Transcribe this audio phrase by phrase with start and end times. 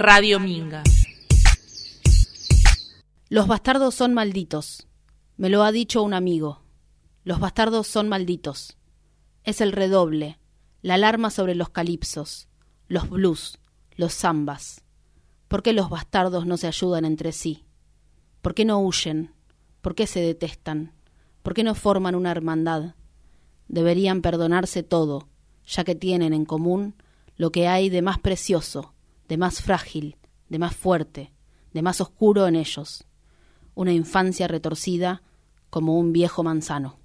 [0.00, 0.84] Radio Minga.
[3.28, 4.86] Los bastardos son malditos.
[5.36, 6.62] Me lo ha dicho un amigo.
[7.24, 8.76] Los bastardos son malditos.
[9.42, 10.38] Es el redoble,
[10.82, 12.46] la alarma sobre los calipsos,
[12.86, 13.58] los blues,
[13.96, 14.84] los zambas.
[15.48, 17.64] ¿Por qué los bastardos no se ayudan entre sí?
[18.40, 19.34] ¿Por qué no huyen?
[19.80, 20.92] ¿Por qué se detestan?
[21.42, 22.94] ¿Por qué no forman una hermandad?
[23.66, 25.28] Deberían perdonarse todo,
[25.66, 26.94] ya que tienen en común
[27.36, 28.94] lo que hay de más precioso,
[29.28, 30.16] de más frágil,
[30.48, 31.32] de más fuerte,
[31.72, 33.04] de más oscuro en ellos,
[33.74, 35.22] una infancia retorcida
[35.70, 36.98] como un viejo manzano.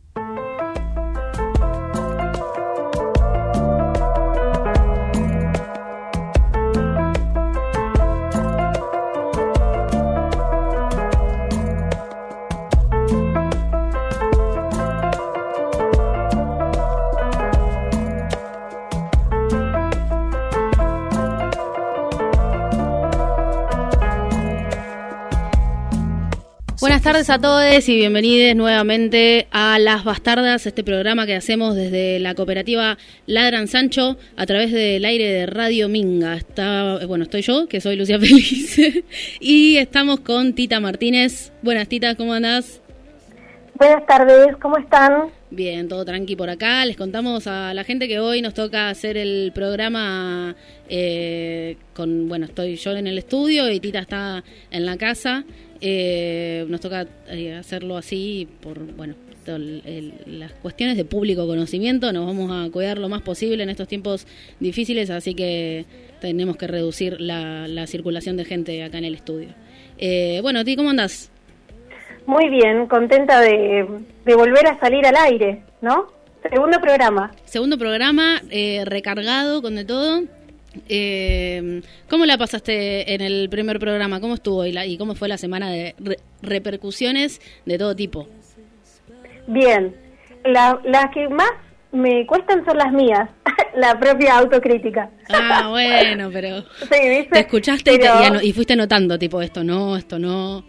[27.03, 32.33] Tardes a todos y bienvenidos nuevamente a Las Bastardas, este programa que hacemos desde la
[32.33, 36.35] cooperativa Ladran Sancho a través del aire de Radio Minga.
[36.35, 38.79] Está, bueno, estoy yo, que soy Lucia Feliz,
[39.41, 41.51] y estamos con Tita Martínez.
[41.61, 42.81] Buenas, Tita, ¿cómo andás?
[43.75, 45.29] Buenas tardes, ¿cómo están?
[45.49, 46.85] Bien, todo tranqui por acá.
[46.85, 50.55] Les contamos a la gente que hoy nos toca hacer el programa
[50.87, 55.43] eh, con, bueno, estoy yo en el estudio y Tita está en la casa.
[55.85, 59.15] Eh, nos toca eh, hacerlo así por, bueno,
[60.25, 62.13] las cuestiones de público conocimiento.
[62.13, 64.25] Nos vamos a cuidar lo más posible en estos tiempos
[64.61, 65.85] difíciles, así que
[66.21, 69.49] tenemos que reducir la, circulación de gente acá en el estudio.
[69.97, 71.29] Eh, bueno, ¿ti cómo andás?
[72.27, 73.85] Muy bien, contenta de,
[74.23, 76.07] de volver a salir al aire, ¿no?
[76.49, 77.33] Segundo programa.
[77.43, 78.41] Segundo programa,
[78.85, 80.23] recargado con de todo.
[80.89, 84.19] Eh, ¿Cómo la pasaste en el primer programa?
[84.19, 85.95] ¿Cómo estuvo y, cómo fue la semana de
[86.41, 88.27] repercusiones de todo tipo?
[89.47, 89.95] Bien,
[90.43, 91.51] las que más
[91.91, 93.29] me cuestan son las mías,
[93.75, 95.09] la propia autocrítica.
[95.29, 96.61] Ah, bueno, pero
[96.91, 97.29] sí, ¿viste?
[97.31, 97.99] te escuchaste
[98.41, 100.65] y, fuiste notando, tipo, esto no, esto no.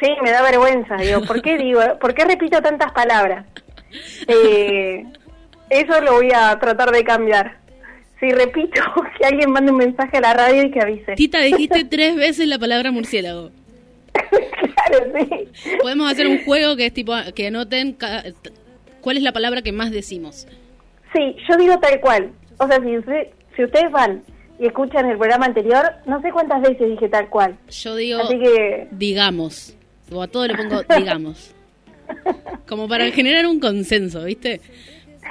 [0.00, 3.46] Sí, me da vergüenza, digo, ¿por qué digo, por qué repito tantas palabras?
[4.26, 5.04] Eh,
[5.68, 7.58] eso lo voy a tratar de cambiar.
[8.22, 8.80] Sí, repito,
[9.18, 11.14] que alguien mande un mensaje a la radio y que avise.
[11.16, 13.50] Tita, dijiste tres veces la palabra murciélago.
[14.12, 15.48] claro, sí.
[15.80, 17.96] Podemos hacer un juego que es tipo, que anoten
[19.00, 20.46] cuál es la palabra que más decimos.
[21.12, 22.30] Sí, yo digo tal cual.
[22.58, 22.90] O sea, si,
[23.56, 24.22] si ustedes van
[24.60, 27.58] y escuchan el programa anterior, no sé cuántas veces dije tal cual.
[27.68, 28.20] Yo digo,
[28.92, 29.76] digamos.
[30.12, 31.56] O a todo le pongo digamos.
[32.68, 34.60] Como para generar un consenso, ¿viste?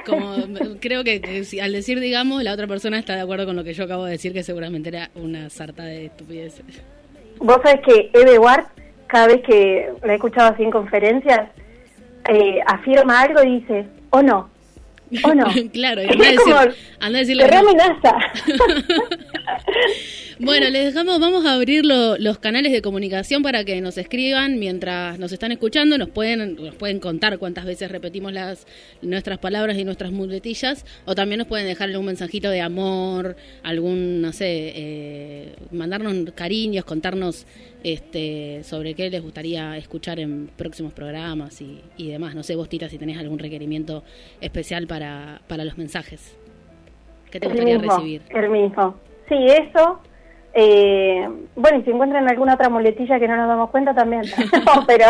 [0.06, 0.36] Como
[0.80, 1.22] creo que,
[1.62, 4.12] al decir digamos, la otra persona está de acuerdo con lo que yo acabo de
[4.12, 6.66] decir, que seguramente era una sarta de estupideces.
[7.38, 8.66] Vos sabés que Eve Ward,
[9.08, 11.50] cada vez que la he escuchado así en conferencias,
[12.30, 14.50] eh, afirma algo y dice, o no,
[15.24, 15.46] o no.
[15.74, 17.46] claro, anda, a decir, anda a decirle...
[17.46, 18.18] amenaza.
[20.44, 25.20] Bueno, les dejamos, vamos a abrir los canales de comunicación para que nos escriban mientras
[25.20, 28.66] nos están escuchando, nos pueden, nos pueden contar cuántas veces repetimos las
[29.04, 34.22] nuestras palabras y nuestras muletillas, o también nos pueden dejar un mensajito de amor, algún,
[34.22, 37.46] no sé, eh, mandarnos cariños, contarnos
[37.84, 42.34] este, sobre qué les gustaría escuchar en próximos programas y, demás.
[42.34, 44.04] No sé, vos, Tita, si tenés algún requerimiento
[44.40, 46.36] especial para, para los mensajes.
[47.30, 48.22] ¿Qué te gustaría recibir?
[48.30, 48.96] El mismo.
[49.30, 50.02] Sí, eso.
[50.54, 54.24] Eh, bueno, y si encuentran alguna otra muletilla que no nos damos cuenta también.
[54.88, 55.06] pero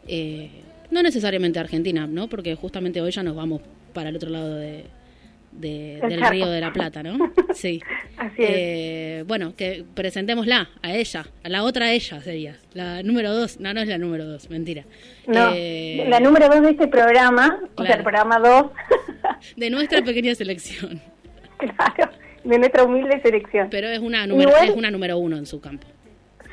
[0.07, 0.51] Eh,
[0.91, 2.27] no necesariamente Argentina, ¿no?
[2.27, 3.61] Porque justamente hoy ya nos vamos
[3.93, 4.85] para el otro lado de,
[5.51, 7.31] del Río de la Plata, ¿no?
[7.53, 7.81] Sí.
[8.17, 8.49] Así es.
[8.49, 13.59] Eh, bueno, que presentémosla a ella, a la otra ella sería, la número dos.
[13.59, 14.83] No, no es la número dos, mentira.
[15.27, 18.71] No, eh, la número dos de este programa, o sea, el programa dos.
[19.55, 21.01] de nuestra pequeña selección.
[21.57, 22.11] Claro,
[22.43, 23.69] de nuestra humilde selección.
[23.69, 25.87] Pero es una número, es una número uno en su campo.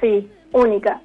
[0.00, 1.00] Sí, única.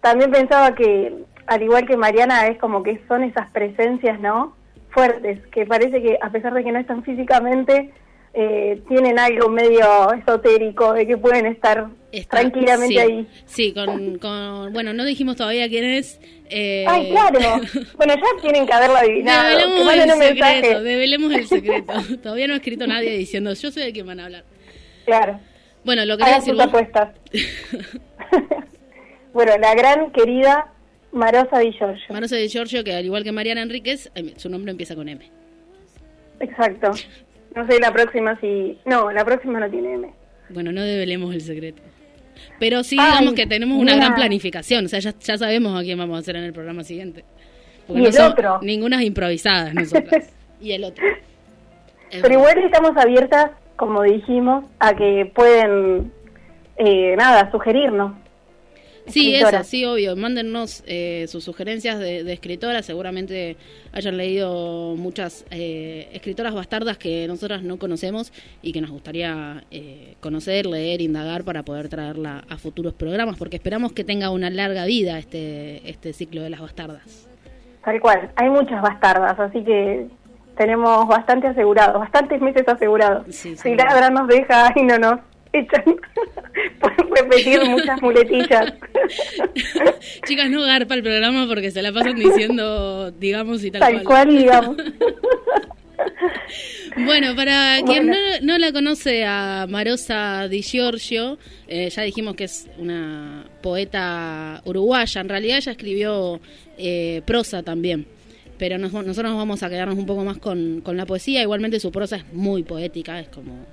[0.00, 1.14] También pensaba que
[1.46, 4.56] al igual que Mariana, es como que son esas presencias, ¿no?
[4.90, 7.92] Fuertes, que parece que a pesar de que no están físicamente,
[8.34, 11.88] eh, tienen algo medio esotérico, de que pueden estar
[12.30, 13.28] tranquilamente ahí.
[13.44, 16.18] Sí, con, bueno, no dijimos todavía quién es.
[16.48, 16.86] Eh...
[16.88, 17.38] Ay, claro.
[17.96, 19.48] bueno, ya tienen que haberlo adivinado.
[19.48, 21.92] Develemos el secreto, develemos el secreto.
[22.22, 24.44] todavía no ha escrito nadie diciendo, yo sé de quién van a hablar.
[25.04, 25.38] Claro.
[25.84, 27.10] Bueno, lo que decir apuestas.
[29.32, 30.71] bueno, la gran querida
[31.12, 32.12] Marosa Di Giorgio.
[32.12, 35.24] Marosa Di Giorgio, que al igual que Mariana Enríquez, em, su nombre empieza con M.
[36.40, 36.90] Exacto.
[37.54, 38.78] No sé la próxima si...
[38.86, 40.12] No, la próxima no tiene M.
[40.48, 41.82] Bueno, no develemos el secreto.
[42.58, 44.86] Pero sí, digamos que tenemos una gran planificación.
[44.86, 47.24] O sea, ya, sabemos a quién vamos a hacer en el programa siguiente.
[47.88, 48.60] y el otro.
[48.62, 50.32] Ninguna improvisadas nosotras.
[50.60, 51.04] y el otro.
[52.10, 56.10] Pero igual estamos abiertas, como dijimos, a que pueden,
[56.76, 58.12] eh, nada, sugerirnos
[59.06, 60.16] Sí, eso, sí, obvio.
[60.16, 62.86] Mándennos eh, sus sugerencias de, escritoras.
[62.86, 63.56] Seguramente
[63.92, 68.32] hayan leído muchas eh, escritoras bastardas que nosotras no conocemos
[68.62, 73.56] y que nos gustaría eh, conocer, leer, indagar para poder traerla a futuros programas, porque
[73.56, 77.28] esperamos que tenga una larga vida este, este ciclo de las bastardas.
[77.84, 78.30] Tal cual.
[78.36, 80.06] Hay muchas bastardas, así que
[80.56, 83.26] tenemos bastante asegurados, bastantes meses asegurados.
[83.34, 85.20] si Ladra nos deja y no nos
[85.52, 85.84] echan.
[86.80, 88.74] Pueden repetir muchas muletillas.
[90.26, 94.36] Chicas, no garpa el programa porque se la pasan diciendo, digamos, y tal, tal cual.
[94.36, 94.76] digamos.
[96.96, 98.10] Bueno, para quien
[98.42, 101.38] no, la conoce a Marosa Di Giorgio,
[101.68, 105.20] eh, ya dijimos que es una poeta uruguaya.
[105.20, 106.40] En realidad ella escribió
[106.76, 108.06] eh, prosa también,
[108.58, 111.42] pero nosotros nos vamos a quedarnos un poco más con, con la poesía.
[111.42, 113.66] Igualmente su prosa es muy poética, es como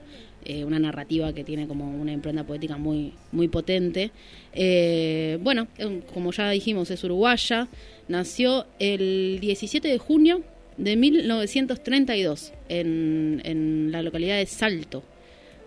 [0.45, 4.11] eh, una narrativa que tiene como una impronta poética muy, muy potente.
[4.53, 5.67] Eh, bueno,
[6.13, 7.67] como ya dijimos, es uruguaya,
[8.07, 10.41] nació el 17 de junio
[10.77, 15.03] de 1932 en, en la localidad de Salto,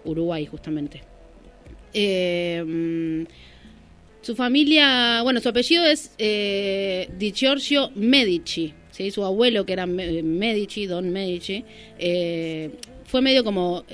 [0.07, 1.03] Uruguay justamente.
[1.93, 3.27] Eh,
[4.23, 9.11] su familia, bueno, su apellido es Di Giorgio Medici, ¿sí?
[9.11, 11.63] su abuelo que era Medici, Don Medici,
[13.05, 13.85] fue medio como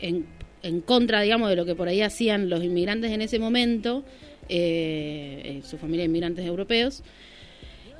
[0.00, 4.04] en, contra, digamos, de lo que por ahí hacían los inmigrantes en ese momento,
[4.48, 7.02] eh, eh, su familia de inmigrantes europeos.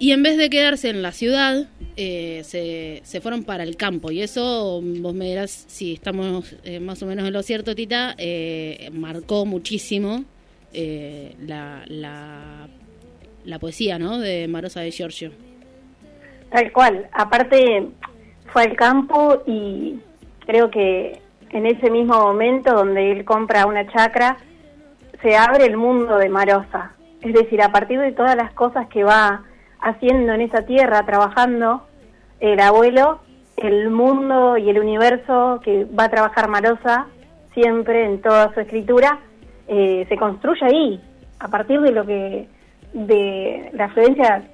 [0.01, 1.67] Y en vez de quedarse en la ciudad,
[1.97, 4.13] eh, se, se, fueron para el campo.
[4.13, 8.17] Y eso, vos me dirás si estamos más o menos en lo cierto, Tita,
[8.93, 10.25] marcó muchísimo
[10.73, 12.69] la, la,
[13.45, 14.19] la, poesía ¿no?
[14.19, 15.33] de Marosa de Giorgio.
[16.51, 17.09] Tal cual.
[17.13, 17.89] Aparte,
[18.53, 19.99] fue al campo y
[20.47, 24.37] creo que en ese mismo momento donde él compra una chacra,
[25.23, 26.93] se abre el mundo de Marosa.
[27.21, 29.43] Es decir, a partir de todas las cosas que va
[29.81, 31.87] haciendo en esa tierra, trabajando,
[32.41, 33.21] el abuelo,
[33.57, 37.07] el mundo y el universo que va a trabajar Marosa
[37.55, 39.19] siempre en toda su escritura,
[39.67, 41.01] eh, se construye ahí,
[41.41, 42.47] a partir de lo que,
[42.93, 44.49] de la influencia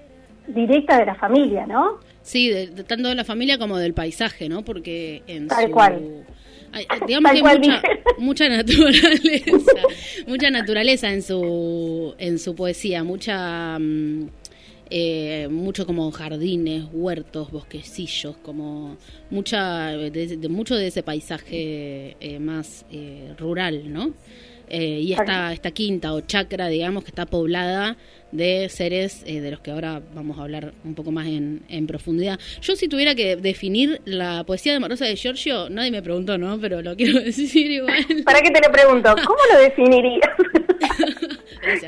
[0.47, 1.99] directa de la familia, ¿no?
[2.23, 4.63] Sí, de, tanto de la familia como del paisaje, ¿no?
[4.63, 6.25] Porque en Tal cual
[7.07, 7.83] digamos que hay mucha,
[8.19, 9.73] mucha naturaleza,
[10.27, 13.79] mucha naturaleza en su, en su poesía, mucha...
[13.79, 14.29] Mm,
[14.91, 18.99] eh, mucho como jardines, huertos, bosquecillos, como
[19.31, 24.13] mucha de, mucho de ese paisaje eh, más eh, rural, ¿no?
[24.71, 27.97] Y esta, esta quinta o chacra, digamos, que está poblada
[28.35, 31.87] de seres eh, de los que ahora vamos a hablar un poco más en, en,
[31.87, 32.39] profundidad.
[32.61, 36.59] Yo si tuviera que definir la poesía de Marosa de Giorgio, nadie me preguntó, ¿no?
[36.61, 38.05] Pero lo quiero decir igual.
[38.25, 39.15] ¿Para qué te lo pregunto?
[39.25, 40.31] ¿Cómo lo definirías?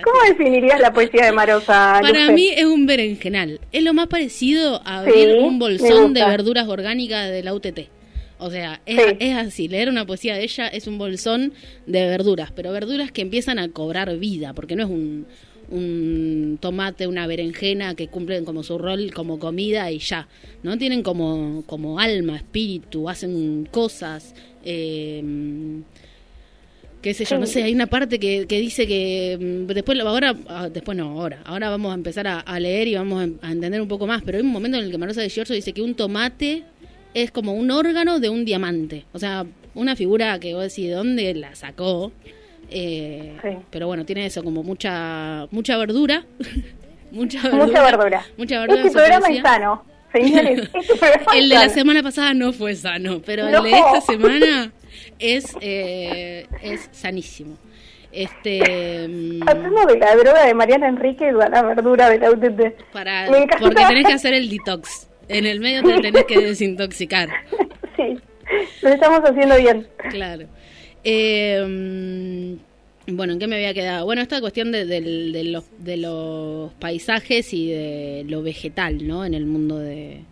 [0.05, 1.99] ¿Cómo definirías la poesía de Marosa?
[2.01, 3.61] Para mí es un berenjenal.
[3.73, 7.81] Es lo más parecido a abrir un bolsón de verduras orgánicas de la UTT.
[8.39, 11.53] O sea, es, así, leer una poesía de ella es un bolsón
[11.87, 15.27] de verduras, pero verduras que empiezan a cobrar vida, porque no es un,
[15.71, 20.29] un tomate, una berenjena que cumplen como su rol como comida y ya,
[20.63, 20.77] ¿no?
[20.77, 25.23] Tienen como, como alma, espíritu, hacen cosas, eh,
[27.07, 30.37] qué sé yo, no sé, hay una parte que, que dice que mm, después, ahora,
[30.49, 33.87] ah, después no, ahora, ahora vamos a empezar a, leer y vamos a, entender un
[33.87, 35.95] poco más, pero hay un momento en el que Marosa de Giorgio dice que un
[35.95, 36.65] tomate
[37.17, 40.95] es como un órgano de un diamante, o sea, una figura que vos decís, ¿de
[40.95, 42.13] dónde la sacó?
[42.71, 43.39] Eh,
[43.71, 46.25] Pero bueno, tiene eso, como mucha mucha verdura.
[47.11, 47.65] mucha verdura.
[47.67, 48.27] Mucha verdura.
[48.37, 49.85] Mucha verdura este programa es sano.
[50.13, 54.73] Señores, este el de la semana pasada no fue sano, pero el de esta semana
[55.19, 57.57] es, eh, es sanísimo.
[58.13, 62.93] Este, mm, Hacemos de la droga de Mariana Enrique la verdura de la UTT.
[62.93, 63.27] Para,
[63.59, 65.09] porque tenés que hacer el detox.
[65.29, 67.29] En el medio te tenés que desintoxicar.
[67.97, 68.19] Sí,
[68.83, 69.87] lo estamos haciendo bien.
[70.11, 70.47] Claro.
[71.03, 72.57] Eh,
[73.09, 74.05] bueno, ¿en qué me había quedado?
[74.05, 79.25] Bueno, esta cuestión de, de, los, de los paisajes y de lo vegetal, ¿no?
[79.25, 80.23] En el mundo de,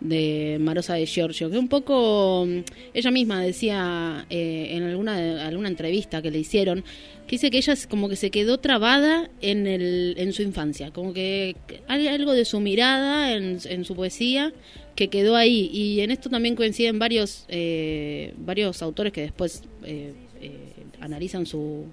[0.00, 2.46] de Marosa de Giorgio, que un poco
[2.94, 6.84] ella misma decía eh, en alguna, alguna entrevista que le hicieron,
[7.26, 11.12] que dice que ella como que se quedó trabada en, el, en su infancia, como
[11.12, 11.56] que
[11.88, 14.52] hay algo de su mirada en, en su poesía
[14.98, 15.70] que quedó ahí.
[15.72, 20.52] Y en esto también coinciden varios, eh, varios autores que después eh, eh,
[20.98, 21.84] analizan su,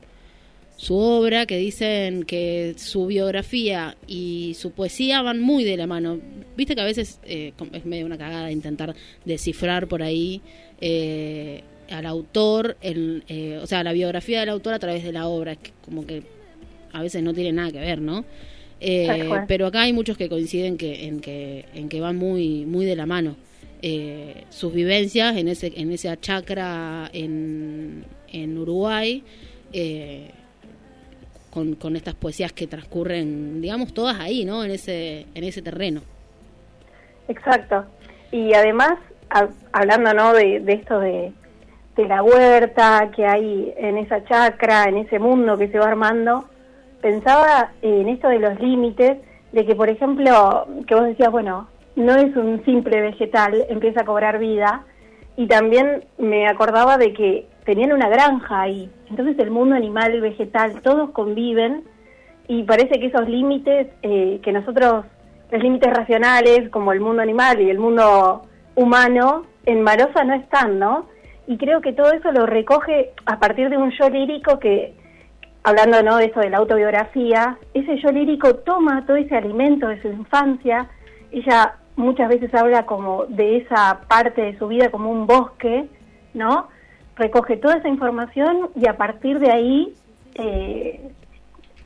[0.77, 6.19] su obra, que dicen que su biografía y su poesía van muy de la mano.
[6.57, 10.41] Viste que a veces es medio una cagada intentar descifrar por ahí
[11.89, 13.23] al autor, el,
[13.61, 16.23] o sea, la biografía del autor a través de la obra, que como que
[16.91, 18.25] a veces no tiene nada que ver, ¿no?
[18.79, 22.85] Eh, pero acá hay muchos que coinciden que, en, que, en que van muy, muy
[22.85, 23.35] de la mano.
[23.81, 29.21] Eh, sus vivencias en ese en esa chacra en, en Uruguay
[29.73, 30.31] eh,
[31.55, 36.01] con, con estas poesías que transcurren digamos todas ahí no en ese en ese terreno.
[37.27, 37.85] Exacto.
[38.31, 38.99] Y además
[39.71, 41.31] hablando no de, esto de,
[41.95, 46.45] de la huerta que hay en esa chacra en ese mundo que se va armando
[47.05, 49.19] pensaba en esto de los límites,
[49.51, 54.05] de que, por ejemplo, que vos decías, bueno, no es un simple vegetal, empieza a
[54.05, 54.83] cobrar vida,
[55.37, 60.81] y también me acordaba de que tenían una granja ahí, entonces el mundo animal, vegetal,
[60.81, 61.83] todos conviven,
[62.47, 65.05] y parece que esos límites eh, que nosotros,
[65.51, 68.43] los límites racionales, como el mundo animal y el mundo
[68.75, 71.07] humano, en Marosa no están, ¿no?
[71.47, 74.93] Y creo que todo eso lo recoge a partir de un yo lírico que
[75.63, 76.17] hablando ¿no?
[76.17, 80.87] de eso de la autobiografía, ese yo lírico toma todo ese alimento de su infancia,
[81.31, 85.87] ella muchas veces habla como de esa parte de su vida como un bosque,
[86.35, 86.67] ¿no?
[87.15, 89.93] Recoge toda esa información y a partir de ahí,
[90.35, 90.99] eh,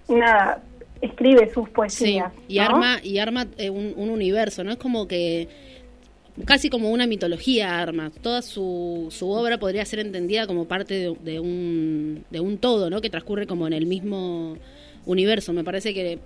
[0.07, 0.63] nada,
[1.01, 2.31] escribe sus poesías.
[2.33, 4.71] Sí, y arma, y arma eh, un, un universo, ¿no?
[4.71, 5.47] Es como que
[6.45, 8.11] casi como una mitología arma.
[8.21, 13.01] Toda su, su obra podría ser entendida como parte de, un, de un todo, ¿no?
[13.01, 14.57] Que transcurre como en el mismo
[15.05, 15.53] universo.
[15.53, 16.19] Me parece que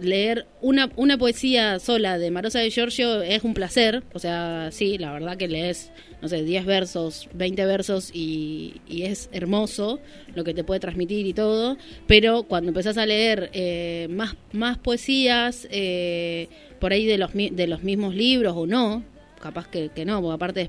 [0.00, 4.02] leer una, una poesía sola de Marosa de Giorgio es un placer.
[4.12, 5.90] O sea, sí, la verdad que lees,
[6.22, 10.00] no sé, 10 versos, 20 versos y, y es hermoso
[10.34, 11.76] lo que te puede transmitir y todo.
[12.06, 16.48] Pero cuando empezás a leer eh, más, más poesías, eh,
[16.80, 19.04] por ahí de los, de los mismos libros o no,
[19.40, 20.68] capaz que, no, porque aparte es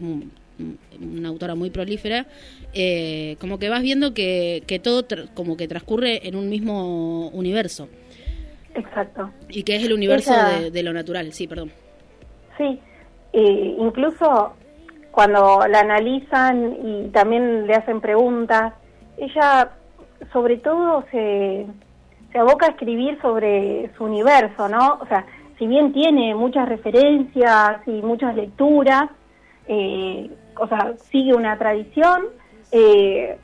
[0.99, 2.27] una autora muy prolífera,
[2.73, 7.89] eh, como que vas viendo que, que todo como que transcurre en un mismo universo.
[8.75, 9.29] Exacto.
[9.49, 10.33] Y que es el universo
[10.71, 11.71] de, lo natural, sí, perdón.
[12.57, 12.79] Sí,
[13.33, 14.53] incluso
[15.11, 18.73] cuando la analizan y también le hacen preguntas,
[19.17, 19.71] ella
[20.33, 21.65] sobre todo se,
[22.31, 24.99] se aboca a escribir sobre su universo, ¿no?
[25.01, 25.25] O sea,
[25.57, 29.09] si bien tiene muchas referencias y muchas lecturas,
[29.67, 32.25] eh, o sea, sigue una tradición,
[32.71, 33.37] eh,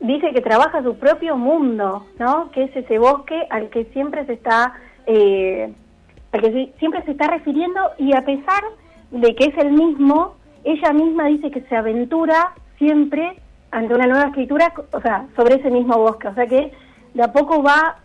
[0.00, 2.50] dice que trabaja su propio mundo, ¿no?
[2.50, 4.74] Que es ese bosque al que siempre se está,
[5.06, 5.72] eh,
[6.32, 8.64] al que siempre se está refiriendo y a pesar
[9.10, 13.36] de que es el mismo, ella misma dice que se aventura siempre
[13.70, 16.72] ante una nueva escritura, o sea, sobre ese mismo bosque, o sea que
[17.14, 17.96] de a poco va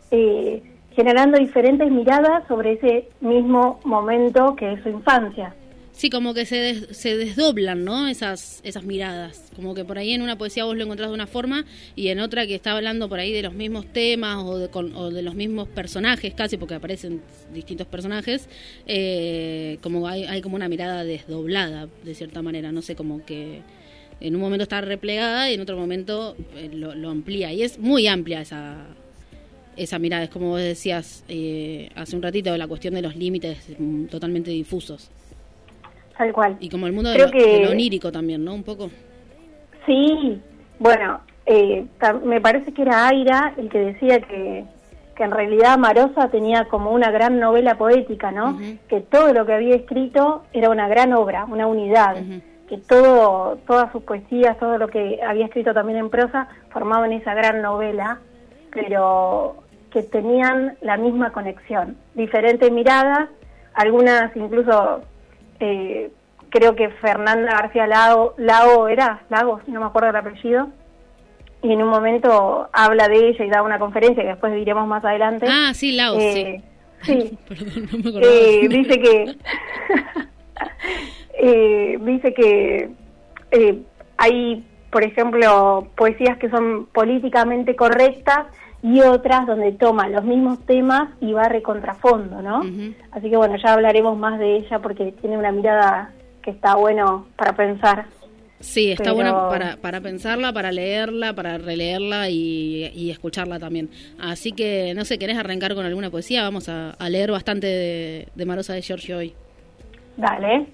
[0.95, 5.53] generando diferentes miradas sobre ese mismo momento que es su infancia.
[5.95, 8.09] Sí, como que se, se desdoblan, ¿no?
[8.09, 9.43] Esas, esas miradas.
[9.55, 12.19] Como que por ahí en una poesía vos lo encontrás de una forma y en
[12.19, 15.35] otra que está hablando por ahí de los mismos temas o de, o de los
[15.35, 17.21] mismos personajes casi, porque aparecen
[17.53, 18.49] distintos personajes,
[18.87, 22.73] eh, como hay, hay como una mirada desdoblada, de cierta manera.
[22.73, 23.61] No sé, como que
[24.19, 27.53] en un momento está replegada y en otro momento eh, lo, lo amplía.
[27.53, 28.85] Y es muy amplia esa,
[29.77, 30.25] esa mirada.
[30.25, 34.51] Es como vos decías eh, hace un ratito, la cuestión de los límites mm, totalmente
[34.51, 35.09] difusos.
[36.17, 36.57] Tal cual.
[36.59, 38.53] Y como el mundo de lo, onírico también, ¿no?
[38.53, 38.89] Un poco.
[39.85, 40.41] Sí,
[40.79, 41.85] bueno, eh,
[42.23, 44.65] me parece que era Aira el que decía que,
[45.15, 48.57] que en realidad Marosa tenía como una gran novela poética, ¿no?
[48.87, 52.17] Que todo lo que había escrito era una gran obra, una unidad.
[52.67, 57.35] Que todo, todas sus poesías, todo lo que había escrito también en prosa, formaban esa
[57.35, 58.19] gran novela,
[58.71, 59.57] pero
[59.91, 61.95] que tenían la misma conexión.
[62.15, 63.29] Diferentes miradas,
[63.75, 65.03] algunas incluso
[65.59, 66.11] eh,
[66.49, 70.69] creo que Fernanda García Lago, Lago era, Lagos, no me acuerdo el apellido,
[71.61, 75.03] y en un momento habla de ella y da una conferencia que después diremos más
[75.03, 75.47] adelante.
[75.49, 76.61] Ah, sí, Lagos, sí.
[77.01, 77.37] Sí.
[77.47, 79.35] Perdón, no me eh, dice que
[81.39, 82.89] eh, dice que
[83.51, 83.81] eh,
[84.17, 88.47] hay, por ejemplo, poesías que son políticamente correctas
[88.85, 92.61] y otras donde toma los mismos temas y va recontrafondo, ¿no?
[93.09, 96.11] Así que bueno, ya hablaremos más de ella porque tiene una mirada
[96.43, 98.05] que está bueno para pensar.
[98.59, 103.89] Sí, está bueno para, para pensarla, para leerla, para releerla y, escucharla también.
[104.19, 106.43] Así que, no sé, ¿querés arrancar con alguna poesía?
[106.43, 107.65] Vamos a, leer bastante
[108.35, 109.33] de, Marosa de Giorgio hoy.
[110.15, 110.67] Dale.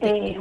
[0.00, 0.38] Eh,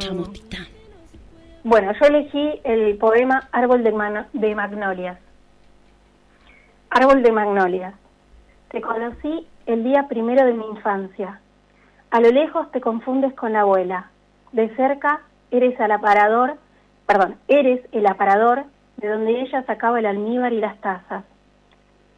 [1.65, 3.91] bueno, yo elegí el poema Árbol de,
[4.31, 5.17] de Magnolias
[6.91, 7.93] Árbol de magnolias.
[8.69, 11.39] Te conocí el día primero de mi infancia.
[12.09, 14.09] A lo lejos te confundes con la abuela.
[14.53, 16.57] De cerca eres el aparador,
[17.05, 18.63] perdón, eres el aparador
[18.97, 21.23] de donde ella sacaba el almíbar y las tazas.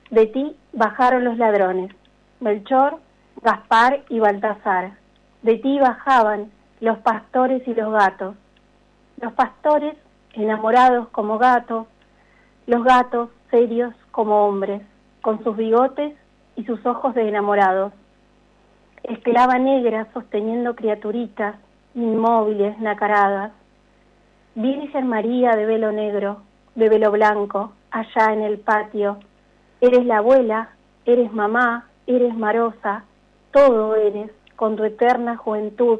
[0.09, 1.93] De ti bajaron los ladrones,
[2.39, 2.99] Melchor,
[3.41, 4.93] Gaspar y Baltasar.
[5.41, 6.49] De ti bajaban
[6.79, 8.35] los pastores y los gatos.
[9.19, 9.95] Los pastores
[10.33, 11.87] enamorados como gatos,
[12.67, 14.81] los gatos serios como hombres,
[15.21, 16.13] con sus bigotes
[16.55, 17.93] y sus ojos de enamorados.
[19.03, 21.55] Esclava negra sosteniendo criaturitas,
[21.95, 23.51] inmóviles, nacaradas.
[24.55, 26.41] Virgen María de velo negro,
[26.75, 29.17] de velo blanco, allá en el patio.
[29.79, 30.69] Eres la abuela,
[31.05, 33.05] eres mamá, eres marosa,
[33.51, 35.99] todo eres, con tu eterna juventud,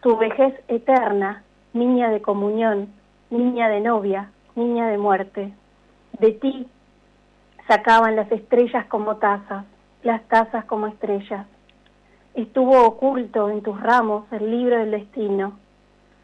[0.00, 1.42] tu vejez eterna,
[1.72, 2.88] niña de comunión,
[3.30, 5.52] niña de novia, niña de muerte.
[6.18, 6.68] De ti,
[7.66, 9.64] sacaban las estrellas como tazas,
[10.02, 11.46] las tazas como estrellas.
[12.34, 15.58] Estuvo oculto en tus ramos el libro del destino.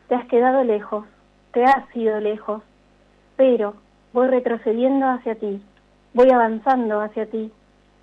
[0.09, 1.05] Te has quedado lejos,
[1.53, 2.63] te has ido lejos,
[3.37, 3.75] pero
[4.13, 5.63] voy retrocediendo hacia ti,
[6.15, 7.53] voy avanzando hacia ti,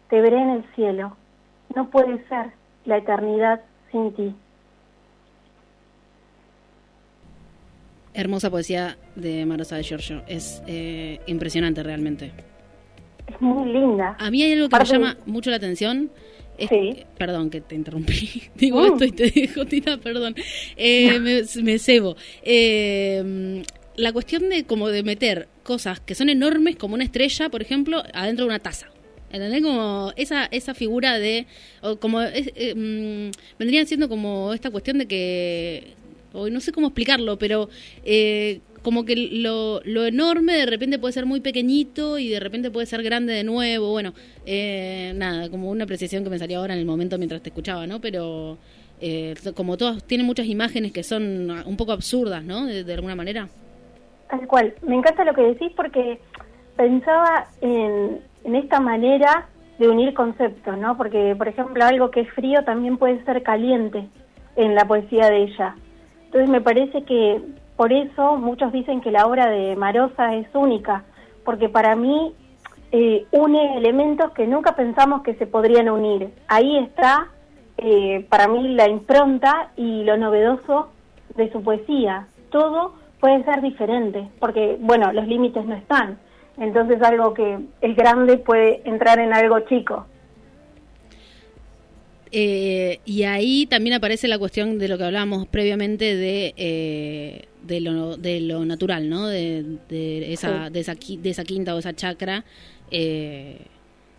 [0.09, 1.17] te veré en el cielo.
[1.75, 2.51] No puede ser
[2.85, 4.35] la eternidad sin ti.
[8.13, 10.21] Hermosa poesía de Marosa de Giorgio.
[10.27, 12.54] Es eh, impresionante realmente
[13.27, 14.15] es muy linda.
[14.19, 16.11] A mí hay algo que me llama mucho la atención.
[16.57, 17.03] sí.
[17.17, 18.43] Perdón que te interrumpí.
[18.55, 18.85] Digo mm.
[18.93, 20.35] esto y te dejo, Tina, perdón.
[20.77, 21.19] Eh,
[21.63, 22.15] me, cebo.
[22.43, 23.63] Eh,
[23.95, 28.03] la cuestión de como de meter cosas que son enormes, como una estrella, por ejemplo,
[28.13, 28.87] adentro de una taza.
[29.31, 29.63] ¿Entendés?
[29.63, 31.47] Como esa, esa figura de.
[31.99, 35.93] como eh, mm, Vendrían siendo como esta cuestión de que.
[36.33, 37.69] Hoy no sé cómo explicarlo, pero
[38.03, 42.69] eh, como que lo, lo, enorme de repente puede ser muy pequeñito y de repente
[42.69, 43.89] puede ser grande de nuevo.
[43.89, 44.13] Bueno,
[44.45, 47.87] eh, nada, como una apreciación que me salió ahora en el momento mientras te escuchaba,
[47.87, 47.99] ¿no?
[47.99, 48.59] Pero
[49.01, 52.67] eh, como todas, tienen muchas imágenes que son un poco absurdas, ¿no?
[52.67, 53.49] De, alguna manera.
[54.29, 54.75] Tal cual.
[54.83, 56.19] Me encanta lo que decís porque
[56.77, 59.47] pensaba en, en esta manera
[59.79, 60.95] de unir conceptos, ¿no?
[60.95, 64.07] Porque, por ejemplo, algo que es frío también puede ser caliente
[64.55, 65.75] en la poesía de ella.
[66.25, 67.41] Entonces me parece que
[67.75, 71.03] por eso muchos dicen que la obra de Marosa es única,
[71.43, 72.33] porque para mí
[72.91, 76.29] eh, une elementos que nunca pensamos que se podrían unir.
[76.47, 77.29] Ahí está
[77.77, 80.89] eh, para mí la impronta y lo novedoso
[81.35, 82.27] de su poesía.
[82.49, 86.17] Todo puede ser diferente, porque bueno, los límites no están.
[86.57, 90.05] Entonces algo que es grande puede entrar en algo chico.
[92.31, 97.81] Eh, y ahí también aparece la cuestión de lo que hablábamos previamente de, eh, de,
[97.81, 99.27] lo, de lo natural, ¿no?
[99.27, 99.77] De,
[100.31, 102.43] esa, de, esa, de esa quinta o esa chacra,
[102.91, 103.57] eh,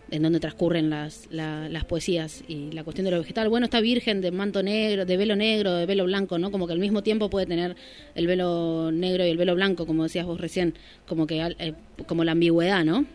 [0.09, 3.49] en donde transcurren las, las poesías y la cuestión de lo vegetal.
[3.49, 6.51] Bueno, está virgen de manto negro, de velo negro, de velo blanco, ¿no?
[6.51, 7.75] Como que al mismo tiempo puede tener
[8.15, 10.75] el velo negro y el velo blanco, como decías vos recién,
[11.07, 11.73] como que eh,
[12.05, 13.05] como la ambigüedad, ¿no?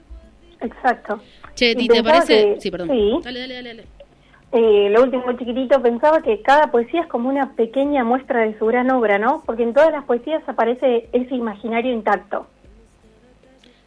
[0.60, 1.20] Exacto.
[1.54, 2.56] Che, ¿te parece?
[2.60, 3.22] sí, perdón.
[3.22, 4.01] Dale, dale, dale.
[4.52, 8.66] Eh, lo último chiquitito, pensaba que cada poesía es como una pequeña muestra de su
[8.66, 9.42] gran obra, ¿no?
[9.46, 12.46] Porque en todas las poesías aparece ese imaginario intacto.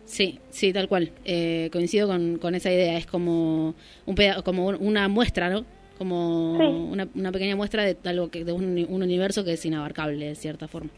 [0.06, 1.12] Sí, sí, tal cual.
[1.24, 2.98] Eh, coincido con, con, esa idea.
[2.98, 3.76] Es como
[4.06, 5.66] un como una muestra, ¿no?
[5.98, 10.36] Como una, una, pequeña muestra de algo que de un, universo que es inabarcable de
[10.36, 10.90] cierta forma.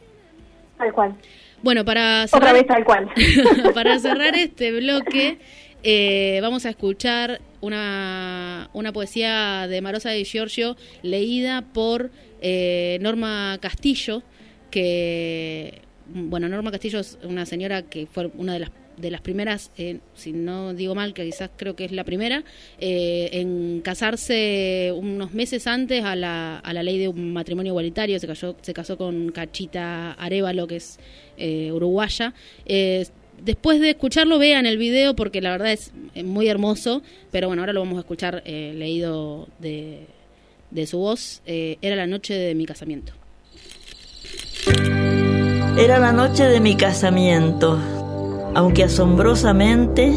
[0.77, 1.13] Tal cual.
[1.61, 3.09] Bueno, para cerrar, Otra vez tal cual.
[3.73, 5.39] para cerrar este bloque,
[5.83, 12.11] eh, vamos a escuchar una, una poesía de Marosa de Giorgio leída por
[12.41, 14.23] eh, Norma Castillo,
[14.71, 19.71] que, bueno, Norma Castillo es una señora que fue una de las de las primeras,
[19.77, 22.43] eh, si no digo mal, que quizás creo que es la primera,
[22.79, 28.19] eh, en casarse unos meses antes a la, a la ley de un matrimonio igualitario,
[28.19, 30.99] se, cayó, se casó con Cachita Arevalo, que es
[31.37, 32.33] eh, uruguaya.
[33.43, 35.91] Después de escucharlo, vean el video porque la verdad es
[36.23, 40.05] muy hermoso, pero bueno, ahora lo vamos a escuchar leído de,
[40.71, 41.41] de su voz.
[41.45, 43.13] Era la noche de mi casamiento.
[45.77, 47.79] Era la noche de mi casamiento
[48.57, 50.11] aunque asombrosamente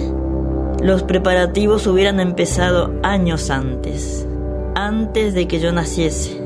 [0.82, 4.26] los preparativos hubieran empezado años antes,
[4.74, 6.40] antes de que yo naciese,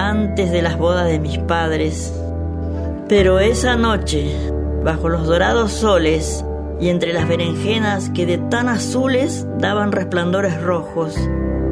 [0.00, 2.12] antes de las bodas de mis padres.
[3.08, 4.32] Pero esa noche,
[4.86, 6.44] bajo los dorados soles
[6.78, 11.16] y entre las berenjenas que de tan azules daban resplandores rojos,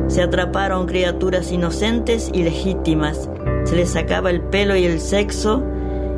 [0.09, 3.31] se atraparon criaturas inocentes y legítimas,
[3.67, 5.63] se les sacaba el pelo y el sexo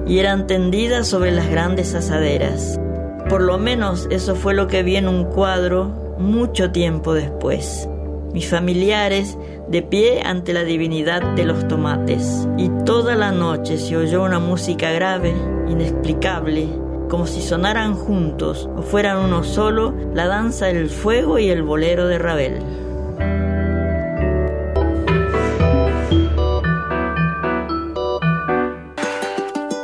[0.07, 2.81] y eran tendidas sobre las grandes asaderas.
[3.29, 7.87] Por lo menos eso fue lo que vi en un cuadro mucho tiempo después.
[8.33, 9.37] Mis familiares
[9.69, 12.49] de pie ante la divinidad de los tomates.
[12.57, 15.35] Y toda la noche se oyó una música grave,
[15.69, 16.69] inexplicable,
[17.09, 22.07] como si sonaran juntos o fueran uno solo la danza del fuego y el bolero
[22.07, 22.63] de Ravel.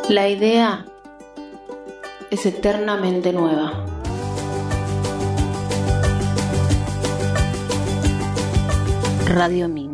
[0.09, 0.85] La idea
[2.31, 3.73] es eternamente nueva.
[9.27, 9.92] Radio Minga.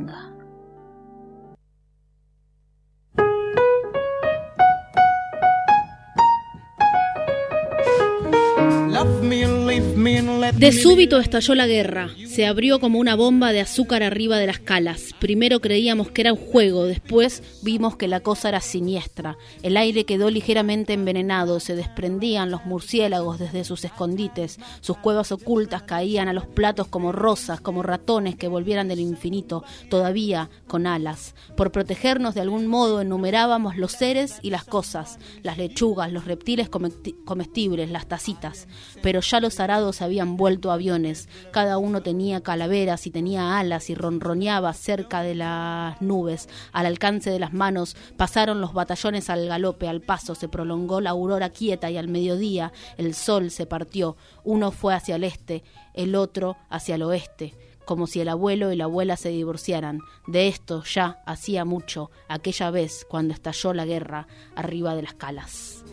[10.58, 12.10] De súbito estalló la guerra.
[12.38, 15.10] Se abrió como una bomba de azúcar arriba de las calas.
[15.18, 19.36] Primero creíamos que era un juego, después vimos que la cosa era siniestra.
[19.64, 25.82] El aire quedó ligeramente envenenado, se desprendían los murciélagos desde sus escondites, sus cuevas ocultas
[25.82, 31.34] caían a los platos como rosas, como ratones que volvieran del infinito, todavía con alas.
[31.56, 36.68] Por protegernos de algún modo enumerábamos los seres y las cosas, las lechugas, los reptiles
[36.68, 38.68] comestibles, las tacitas.
[39.02, 43.94] Pero ya los arados habían vuelto aviones, cada uno tenía calaveras y tenía alas y
[43.94, 46.48] ronroneaba cerca de las nubes.
[46.72, 51.10] Al alcance de las manos pasaron los batallones al galope, al paso se prolongó la
[51.10, 54.16] aurora quieta y al mediodía el sol se partió.
[54.44, 55.64] Uno fue hacia el este,
[55.94, 60.02] el otro hacia el oeste como si el abuelo y la abuela se divorciaran.
[60.26, 65.84] De esto ya hacía mucho, aquella vez cuando estalló la guerra arriba de las calas.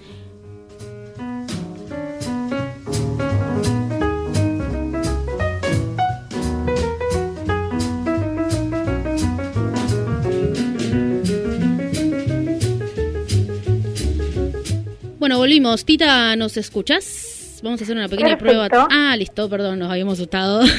[15.25, 15.85] Bueno, volvimos.
[15.85, 17.34] Tita, ¿nos escuchas?
[17.61, 18.67] Vamos a hacer una pequeña prueba.
[18.71, 20.61] Ah, listo, perdón, nos habíamos asustado.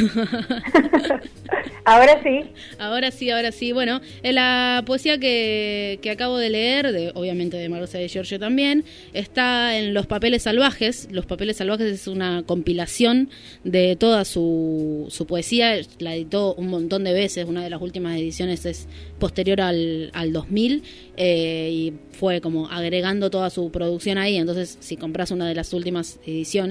[1.87, 2.41] Ahora sí.
[2.81, 3.71] Ahora sí, ahora sí.
[3.71, 8.41] Bueno, en la poesía que, que acabo de leer, de, obviamente de Marosa de Giorgio
[8.41, 11.07] también, está en Los Papeles Salvajes.
[11.13, 13.31] Los Papeles Salvajes es una compilación
[13.63, 15.81] de toda su, su poesía.
[16.01, 17.47] La editó un montón de veces.
[17.47, 18.89] Una de las últimas ediciones es
[19.21, 20.83] posterior al, al 2000
[21.17, 24.39] eh, y fue como agregando toda su producción ahí.
[24.39, 26.66] Entonces, si compras una de las últimas ediciones,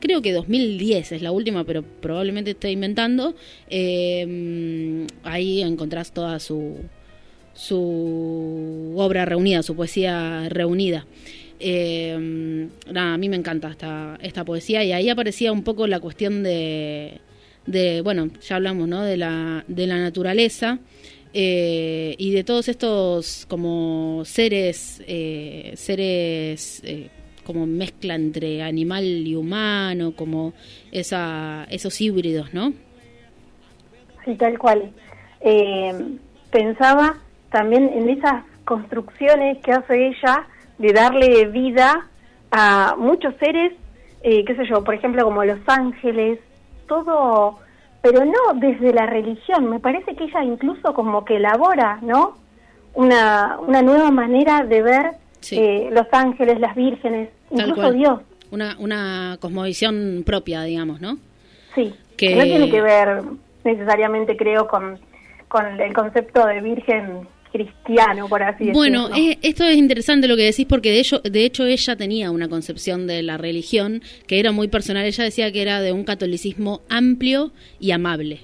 [0.00, 3.34] creo que 2010 es la última, pero probablemente esté inventando.
[3.68, 6.76] Eh, ahí encontrás toda su,
[7.54, 11.06] su obra reunida, su poesía reunida.
[11.60, 16.42] Eh, a mí me encanta esta, esta poesía y ahí aparecía un poco la cuestión
[16.42, 17.20] de,
[17.66, 19.02] de bueno, ya hablamos, ¿no?
[19.02, 20.80] De la, de la naturaleza
[21.32, 25.00] eh, y de todos estos como seres,
[25.76, 26.82] seres
[27.44, 30.52] como mezcla entre animal y humano, como
[30.90, 32.72] esa, esos híbridos, ¿no?
[34.24, 34.90] Sí, tal cual.
[35.40, 35.92] Eh,
[36.50, 37.18] pensaba
[37.50, 40.46] también en esas construcciones que hace ella
[40.78, 42.08] de darle vida
[42.50, 43.72] a muchos seres,
[44.22, 46.38] eh, qué sé yo, por ejemplo, como los ángeles,
[46.88, 47.58] todo,
[48.00, 49.68] pero no desde la religión.
[49.68, 52.34] Me parece que ella incluso como que elabora, ¿no?
[52.94, 55.10] Una, una nueva manera de ver
[55.52, 58.20] eh, los ángeles, las vírgenes, incluso Dios.
[58.50, 61.18] Una, una cosmovisión propia, digamos, ¿no?
[61.74, 63.22] Sí, que no tiene que ver
[63.64, 64.98] necesariamente, creo, con,
[65.48, 68.78] con el concepto de virgen cristiano, por así decirlo.
[68.78, 72.30] Bueno, eh, esto es interesante lo que decís porque de hecho, de hecho ella tenía
[72.30, 75.04] una concepción de la religión que era muy personal.
[75.04, 78.40] Ella decía que era de un catolicismo amplio y amable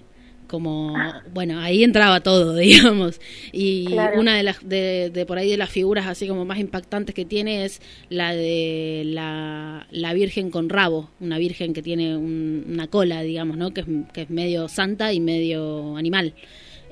[0.50, 0.94] como
[1.32, 3.20] bueno ahí entraba todo digamos.
[3.52, 3.86] Y
[4.16, 7.64] una de las de, por ahí de las figuras así como más impactantes que tiene
[7.64, 13.56] es la de la, la virgen con rabo una virgen que tiene una cola digamos
[13.56, 16.34] no que es, que es medio santa y medio animal.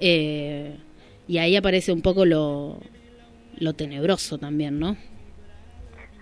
[0.01, 0.77] Eh,
[1.27, 2.79] y ahí aparece un poco lo
[3.59, 4.97] lo tenebroso también no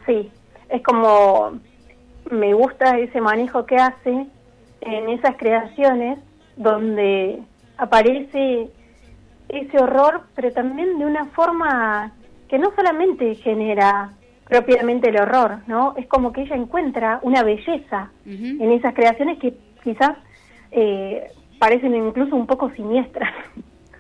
[0.06, 0.30] sí
[0.70, 1.60] es como
[2.30, 4.26] me gusta ese manejo que hace
[4.80, 6.18] en esas creaciones
[6.56, 7.40] donde
[7.76, 8.68] aparece
[9.48, 12.12] ese horror, pero también de una forma
[12.48, 14.12] que no solamente genera
[14.48, 15.94] propiamente el horror, ¿no?
[15.96, 20.16] Es como que ella encuentra una belleza en esas creaciones que quizás
[20.70, 23.32] eh, parecen incluso un poco siniestras.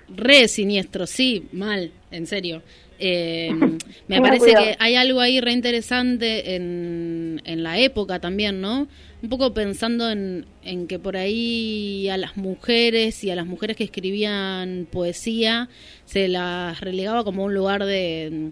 [0.08, 2.62] Re siniestro, sí, mal, en serio.
[2.98, 3.50] Eh,
[4.08, 8.88] me parece que hay algo ahí re interesante en, en la época también, ¿no?
[9.22, 13.76] un poco pensando en, en, que por ahí a las mujeres y a las mujeres
[13.76, 15.68] que escribían poesía
[16.04, 18.50] se las relegaba como un lugar de,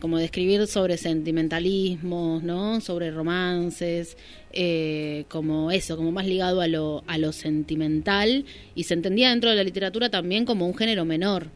[0.00, 2.80] como de escribir sobre sentimentalismos, ¿no?
[2.80, 4.16] Sobre romances,
[4.52, 9.50] eh, como eso, como más ligado a lo, a lo sentimental y se entendía dentro
[9.50, 11.48] de la literatura también como un género menor.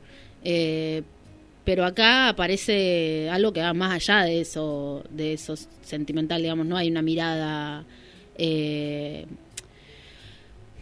[0.44, 1.02] Eh,
[1.70, 6.76] pero acá aparece algo que va más allá de eso, de eso sentimental, digamos, no
[6.76, 7.84] hay una mirada
[8.36, 9.24] eh,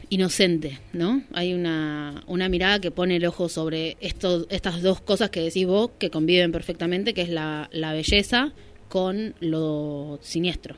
[0.09, 1.21] inocente, ¿no?
[1.35, 5.67] Hay una, una mirada que pone el ojo sobre esto, estas dos cosas que decís
[5.67, 8.53] vos, que conviven perfectamente, que es la, la belleza
[8.89, 10.75] con lo siniestro.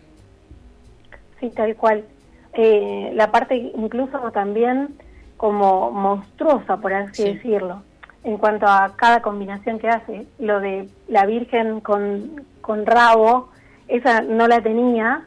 [1.38, 2.02] Sí, tal cual.
[2.54, 4.88] Eh, la parte incluso también
[5.36, 7.84] como monstruosa, por así decirlo,
[8.24, 10.26] en cuanto a cada combinación que hace.
[10.38, 13.50] Lo de la Virgen con, con rabo,
[13.88, 15.26] esa no la tenía,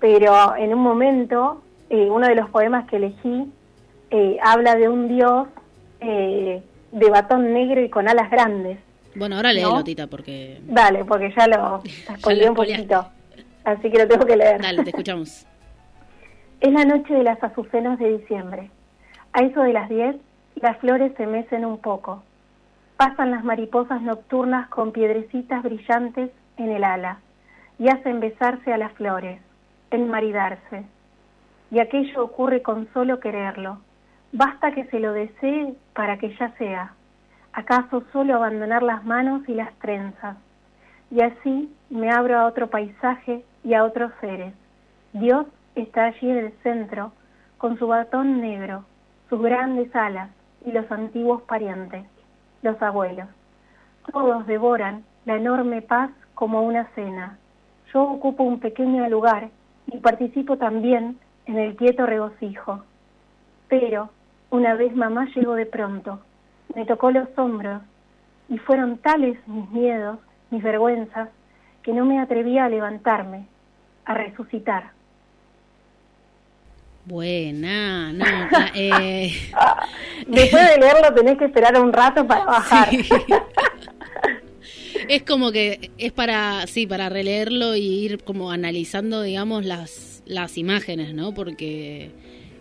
[0.00, 3.50] pero en un momento, eh, uno de los poemas que elegí
[4.10, 5.48] eh, habla de un dios
[6.00, 8.78] eh, de batón negro y con alas grandes.
[9.14, 10.60] Bueno, ahora léelo, Tita, porque...
[10.66, 11.82] Dale, porque ya lo
[12.18, 13.06] spoileé un poquito,
[13.64, 14.60] así que lo tengo que leer.
[14.60, 15.46] Dale, te escuchamos.
[16.60, 18.70] es la noche de las azucenas de diciembre.
[19.32, 20.16] A eso de las diez,
[20.56, 22.22] las flores se mecen un poco.
[22.96, 27.18] Pasan las mariposas nocturnas con piedrecitas brillantes en el ala
[27.78, 29.40] y hacen besarse a las flores
[30.02, 30.84] maridarse.
[31.70, 33.78] Y aquello ocurre con solo quererlo.
[34.32, 36.94] Basta que se lo desee para que ya sea.
[37.52, 40.36] ¿Acaso solo abandonar las manos y las trenzas?
[41.10, 44.54] Y así me abro a otro paisaje y a otros seres.
[45.12, 47.12] Dios está allí en el centro,
[47.58, 48.84] con su batón negro,
[49.28, 50.30] sus grandes alas
[50.66, 52.04] y los antiguos parientes,
[52.64, 53.28] los abuelos.
[54.10, 57.38] Todos devoran la enorme paz como una cena.
[57.92, 59.50] Yo ocupo un pequeño lugar
[59.86, 62.82] y participo también en el quieto regocijo.
[63.68, 64.08] Pero
[64.50, 66.20] una vez mamá llegó de pronto,
[66.74, 67.82] me tocó los hombros
[68.48, 70.18] y fueron tales mis miedos,
[70.50, 71.28] mis vergüenzas,
[71.82, 73.46] que no me atrevía a levantarme,
[74.06, 74.93] a resucitar.
[77.06, 78.24] Buena, no,
[78.74, 79.32] eh...
[80.26, 82.88] Después de leerlo tenés que esperar un rato para bajar.
[85.08, 90.56] es como que es para, sí, para releerlo y ir como analizando, digamos, las, las
[90.56, 91.34] imágenes, ¿no?
[91.34, 92.10] Porque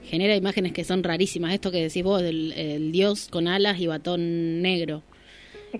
[0.03, 1.53] genera imágenes que son rarísimas.
[1.53, 5.03] Esto que decís vos, el, dios con alas y batón negro.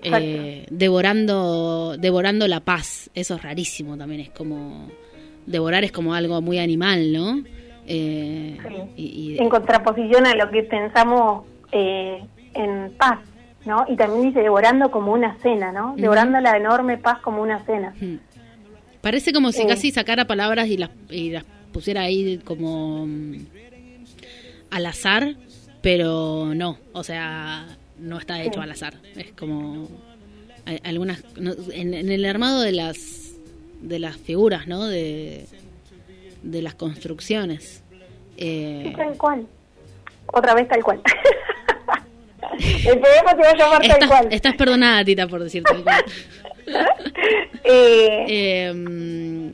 [0.02, 3.12] Eh, devorando, devorando la paz.
[3.14, 4.22] Eso es rarísimo también.
[4.22, 4.90] Es como.
[5.46, 7.44] Devorar es como algo muy animal, ¿no?
[7.88, 8.58] Eh,
[8.96, 13.20] y, en contraposición a lo que pensamos eh, en paz.
[13.66, 13.86] ¿no?
[13.88, 15.96] Y también dice devorando como una cena, ¿no?
[15.96, 17.94] Devorando la enorme paz como una cena.
[19.02, 23.36] Parece como si casi sacara palabras y las, y las pusiera ahí como mm,
[24.70, 25.36] al azar,
[25.82, 27.66] pero no, o sea,
[28.00, 28.96] no está hecho al azar.
[29.16, 29.88] Es como
[30.84, 31.24] algunas
[31.74, 33.34] en, el armado de las
[33.82, 34.86] de las figuras, ¿no?
[34.86, 35.46] De,
[36.44, 37.84] de las construcciones.
[38.38, 39.48] Eh, tal cual.
[40.28, 41.02] Otra vez tal cual.
[42.60, 44.28] El poema te va a llamar tal cual.
[44.32, 46.04] Estás perdonada, Tita, por decir tal cual.
[47.64, 49.54] eh, em,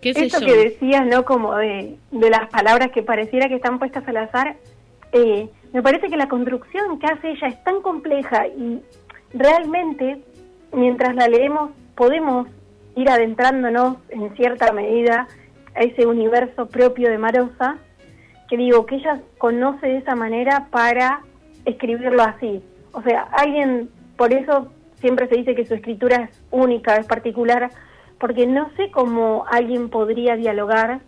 [0.00, 1.24] ¿qué esto que decías, ¿no?
[1.24, 4.56] Como de, de las palabras que pareciera que están puestas al azar.
[5.12, 8.80] Eh, me parece que la construcción que hace ella es tan compleja y
[9.34, 10.20] realmente,
[10.72, 12.46] mientras la leemos, podemos
[12.96, 15.28] ir adentrándonos en cierta medida
[15.80, 17.78] a ese universo propio de Marosa,
[18.48, 21.22] que digo, que ella conoce de esa manera para
[21.64, 22.62] escribirlo así.
[22.92, 27.70] O sea, alguien, por eso siempre se dice que su escritura es única, es particular,
[28.18, 31.00] porque no sé cómo alguien podría dialogar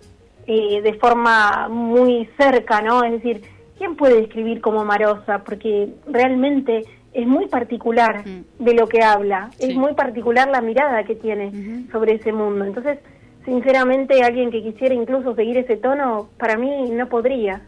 [0.47, 3.05] eh, de forma muy cerca, ¿no?
[3.05, 3.43] Es decir,
[3.77, 5.45] ¿quién puede escribir como Marosa?
[5.45, 8.65] Porque realmente es muy particular mm.
[8.65, 12.65] de lo que habla, es muy particular la mirada que tiene sobre ese mundo.
[12.65, 12.99] Entonces,
[13.45, 17.63] sinceramente, alguien que quisiera incluso seguir ese tono, para mí no podría.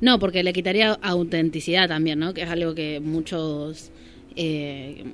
[0.00, 2.34] No, porque le quitaría autenticidad también, ¿no?
[2.34, 3.90] Que es algo que muchos
[4.36, 5.04] eh,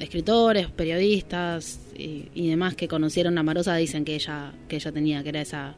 [0.00, 5.28] escritores, periodistas y, demás que conocieron a Marosa dicen que ella que ella tenía, que
[5.28, 5.76] era esa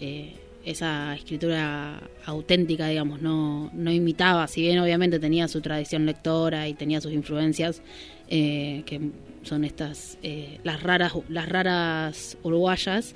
[0.00, 6.68] eh, esa escritura auténtica, digamos, no, no imitaba, si bien obviamente tenía su tradición lectora
[6.68, 7.82] y tenía sus influencias,
[8.28, 9.00] eh, que
[9.42, 13.14] son estas, eh, las raras las raras uruguayas,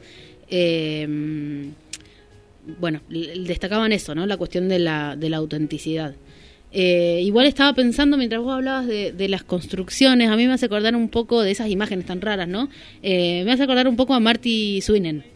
[0.51, 1.07] eh,
[2.81, 4.27] bueno, destacaban eso, ¿no?
[4.27, 6.17] La cuestión de la, de la autenticidad.
[6.73, 10.97] igual estaba pensando mientras vos hablabas de, de, las construcciones, a mí me hace acordar
[10.97, 12.69] un poco de esas imágenes tan raras, ¿no?
[13.03, 15.36] me hace acordar un poco a Marty Swinen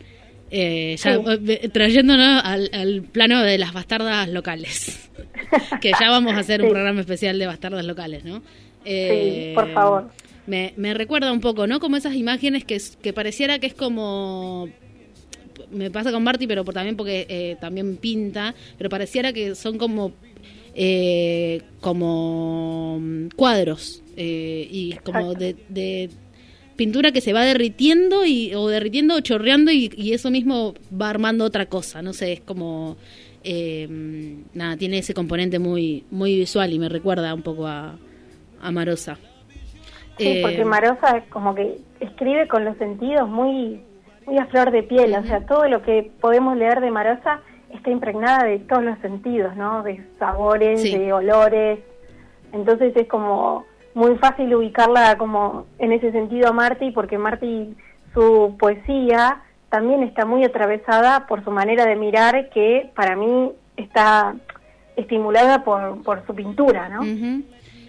[0.51, 5.11] eh, eh trayéndonos al, plano de las bastardas locales.
[5.81, 8.43] que ya vamos a hacer un programa especial de bastardas locales, ¿no?
[8.85, 10.11] sí, por favor.
[10.47, 11.81] Me, me, recuerda un poco, ¿no?
[11.81, 14.69] Como esas imágenes que, que pareciera que es como
[15.71, 19.79] me pasa con Marty, pero por, también porque eh, también pinta, pero pareciera que son
[19.79, 20.13] como
[20.75, 23.01] eh, como
[23.37, 26.11] cuadros y como de, de,
[26.81, 31.45] pintura que se va derritiendo y, o derritiendo o chorreando y, eso mismo va armando
[31.45, 32.97] otra cosa, no sé, es como...
[33.45, 33.87] Eh,
[34.55, 37.97] nada, tiene ese componente muy muy visual y me recuerda un poco a,
[38.63, 39.19] a Marosa.
[40.19, 43.81] Sí, porque eh, Marosa es como que escribe con los sentidos muy
[44.27, 47.41] muy a flor de piel, o sea, todo lo que podemos leer de Marosa
[47.75, 49.83] está impregnada de todos los sentidos, ¿no?
[49.83, 51.79] De sabores, de olores.
[52.53, 57.75] Entonces es como muy fácil ubicarla como en ese sentido a Marty, porque Marty,
[58.15, 64.35] su poesía también está muy atravesada por su manera de mirar, que para mí está
[64.97, 67.03] estimulada por, por su pintura, ¿no?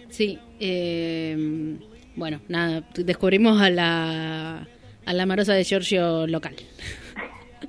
[0.10, 1.78] Sí, eh,
[2.16, 4.68] bueno, nada, descubrimos a la,
[5.06, 6.56] a la Marosa de Giorgio local.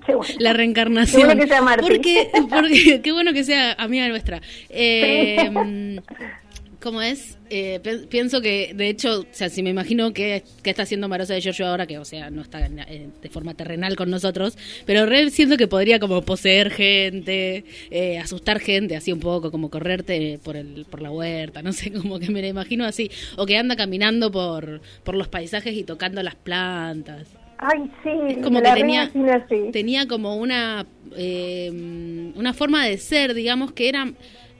[0.04, 0.24] Bueno.
[0.40, 1.20] La reencarnación.
[1.20, 1.82] Qué bueno que sea Marty.
[1.82, 4.40] Porque, qué bueno que sea amiga nuestra.
[4.68, 6.00] Eh,
[6.82, 7.38] ¿Cómo es?
[7.48, 11.40] Eh, pienso que, de hecho, o sea, si me imagino que, está haciendo Marosa de
[11.40, 15.30] Giorgio ahora, que, o sea, no está eh, de forma terrenal con nosotros, pero re
[15.30, 20.56] siento que podría como poseer gente, eh, asustar gente, así un poco, como correrte por,
[20.56, 23.76] el, por la huerta, no sé, como que me la imagino así, o que anda
[23.76, 27.28] caminando por, por los paisajes y tocando las plantas.
[27.58, 29.12] Ay, sí, como que tenía,
[29.70, 30.84] tenía como una,
[32.34, 34.12] una forma de ser, digamos, que era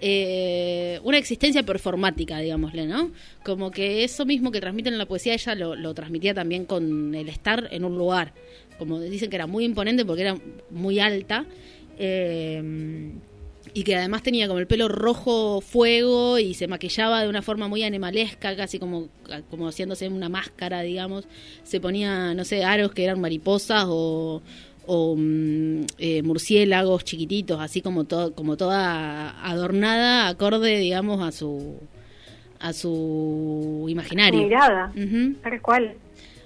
[0.04, 3.12] eh, una existencia performática, digámosle, ¿no?
[3.44, 7.28] Como que eso mismo que transmiten en la poesía, ella lo, transmitía también con el
[7.28, 8.34] estar en un lugar.
[8.78, 10.36] Como dicen que era muy imponente porque era
[10.70, 11.46] muy alta.
[11.98, 13.12] Eh,
[13.74, 17.68] y que además tenía como el pelo rojo fuego y se maquillaba de una forma
[17.68, 19.08] muy animalesca, casi como,
[19.50, 21.26] como haciéndose una máscara, digamos.
[21.62, 24.42] Se ponía, no sé, aros que eran mariposas o,
[24.86, 31.78] o mm, eh, murciélagos chiquititos, así como todo, como toda adornada, acorde, digamos, a su
[32.60, 34.40] a su imaginario.
[34.40, 34.92] mirada,
[35.42, 35.94] tal cual.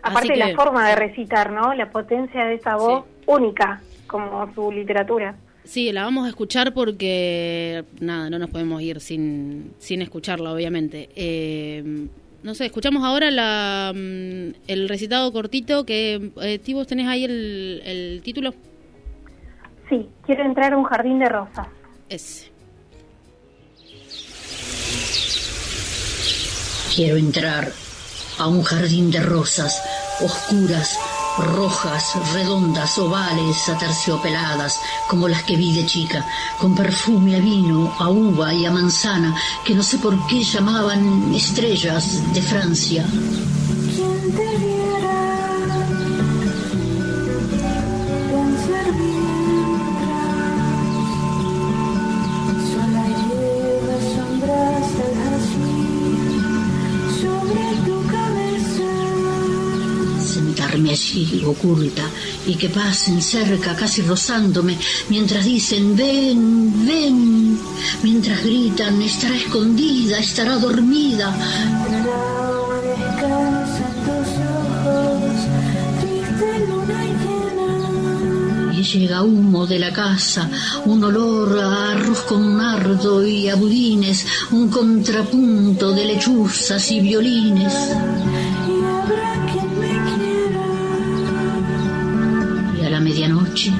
[0.03, 1.75] Aparte la forma de recitar, ¿no?
[1.75, 5.37] La potencia de esa voz única, como su literatura.
[5.65, 11.11] Sí, la vamos a escuchar porque, nada, no nos podemos ir sin, sin escucharla, obviamente.
[11.17, 12.07] Eh,
[12.43, 17.83] no sé, escuchamos ahora la, mm, el recitado cortito que, eh, vos tenés ahí el,
[17.85, 18.55] el título.
[19.89, 21.67] Sí, quiero entrar a un jardín de rosas.
[22.09, 22.51] Ese.
[26.95, 27.69] Quiero entrar
[28.39, 29.83] a un jardín de rosas
[30.23, 30.99] oscuras
[31.39, 36.27] rojas, redondas, ovales, aterciopeladas, como las que vi de chica,
[36.59, 39.35] con perfume a vino, a uva y a manzana,
[39.65, 43.07] que no sé por qué llamaban estrellas de Francia.
[60.97, 62.05] Allí oculta
[62.47, 64.79] y que pasen cerca, casi rozándome,
[65.11, 67.59] mientras dicen ven, ven,
[68.03, 71.37] mientras gritan estará escondida, estará dormida.
[78.73, 80.49] Y llega humo de la casa,
[80.87, 87.75] un olor a arroz con nardo y a un contrapunto de lechuzas y violines.
[93.17, 93.73] Medianoche,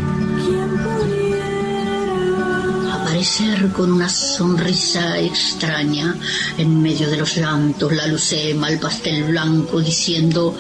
[2.91, 6.17] aparecer con una sonrisa extraña
[6.57, 10.57] en medio de los llantos, la lucema, el pastel blanco, diciendo,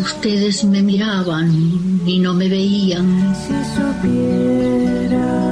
[0.00, 3.36] ustedes me miraban y no me veían.
[3.36, 5.42] Si supieras,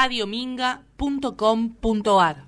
[0.00, 2.46] radiominga.com.ar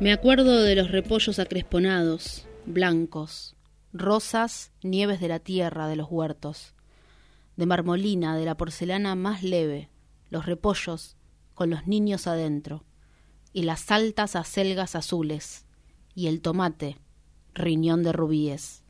[0.00, 3.56] Me acuerdo de los repollos acresponados, blancos,
[3.94, 6.74] rosas, nieves de la tierra, de los huertos
[7.56, 9.90] de marmolina, de la porcelana más leve,
[10.30, 11.16] los repollos
[11.54, 12.84] con los niños adentro,
[13.52, 15.66] y las altas acelgas azules,
[16.14, 16.98] y el tomate,
[17.54, 18.82] riñón de rubíes,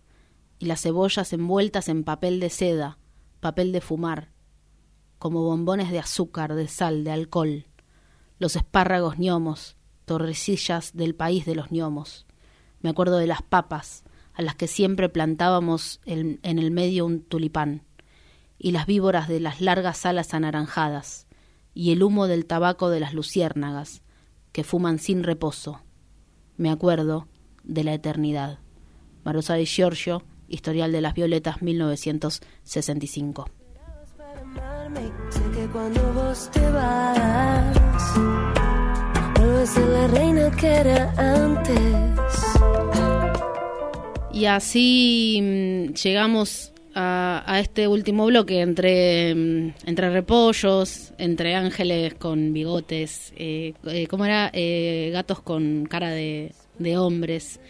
[0.59, 2.99] y las cebollas envueltas en papel de seda,
[3.41, 4.31] papel de fumar,
[5.19, 7.67] como bombones de azúcar, de sal, de alcohol,
[8.39, 12.27] los espárragos ñomos, torrecillas del país de los ñomos.
[12.81, 14.05] Me acuerdo de las papas,
[14.35, 17.85] a las que siempre plantábamos en el medio un tulipán
[18.65, 21.27] y las víboras de las largas alas anaranjadas,
[21.75, 24.03] y el humo del tabaco de las luciérnagas,
[24.53, 25.83] que fuman sin reposo.
[26.57, 27.27] Me acuerdo
[27.65, 28.61] de la eternidad.
[29.25, 33.51] Marosa de Giorgio, Historial de las Violetas, 1965.
[44.33, 52.53] Y así mm, llegamos a, este último bloque entre, mm, entre repollos, entre ángeles con
[52.53, 54.51] bigotes, eh, eh ¿cómo era?
[54.53, 57.61] Eh, gatos con cara de, de hombres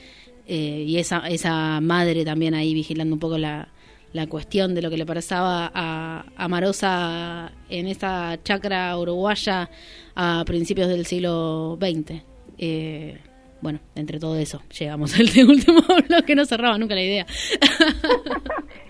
[0.47, 3.69] eh, y esa, esa madre también ahí vigilando un poco la,
[4.13, 9.71] la cuestión de lo que le pasaba a, a Marosa en esta chacra uruguaya
[10.15, 12.23] a principios del siglo XX.
[12.59, 13.19] Eh,
[13.63, 17.27] bueno, entre todo eso, llegamos al último bloque, no cerraba nunca la idea.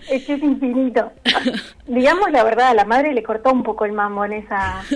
[0.09, 1.11] es que es infinito.
[1.87, 4.83] Digamos la verdad, a la madre le cortó un poco el mambo en esa...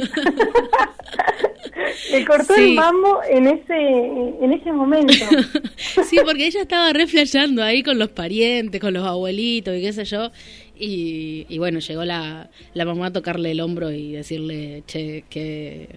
[2.11, 5.13] le cortó el mambo en ese, en ese momento.
[5.77, 10.05] sí, porque ella estaba reflejando ahí con los parientes, con los abuelitos y qué sé
[10.05, 10.31] yo.
[10.75, 15.87] Y, y bueno, llegó la, la mamá a tocarle el hombro y decirle, che, que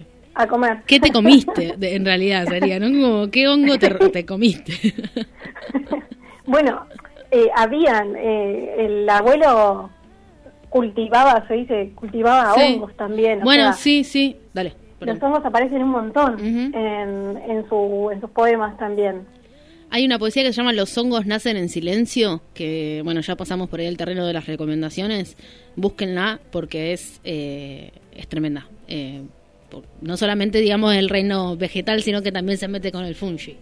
[0.43, 0.79] a comer.
[0.87, 1.75] ¿Qué te comiste?
[1.81, 2.87] en realidad sería, ¿no?
[2.87, 4.73] Como, ¿qué hongo te, comiste?
[6.47, 6.87] bueno,
[7.31, 9.91] eh, habían, eh, el abuelo
[10.69, 13.41] cultivaba, se dice, cultivaba hongos también.
[13.41, 14.75] bueno, sí, sí, dale.
[15.01, 19.25] Los hongos aparecen un montón en, en, su, en sus poemas también.
[19.93, 23.69] Hay una poesía que se llama Los hongos nacen en silencio, que bueno, ya pasamos
[23.69, 25.37] por ahí el terreno de las recomendaciones.
[25.75, 28.69] Búsquenla porque es, eh, es tremenda.
[28.87, 29.23] Eh,
[30.01, 33.57] no solamente digamos el reino vegetal, sino que también se mete con el fungi.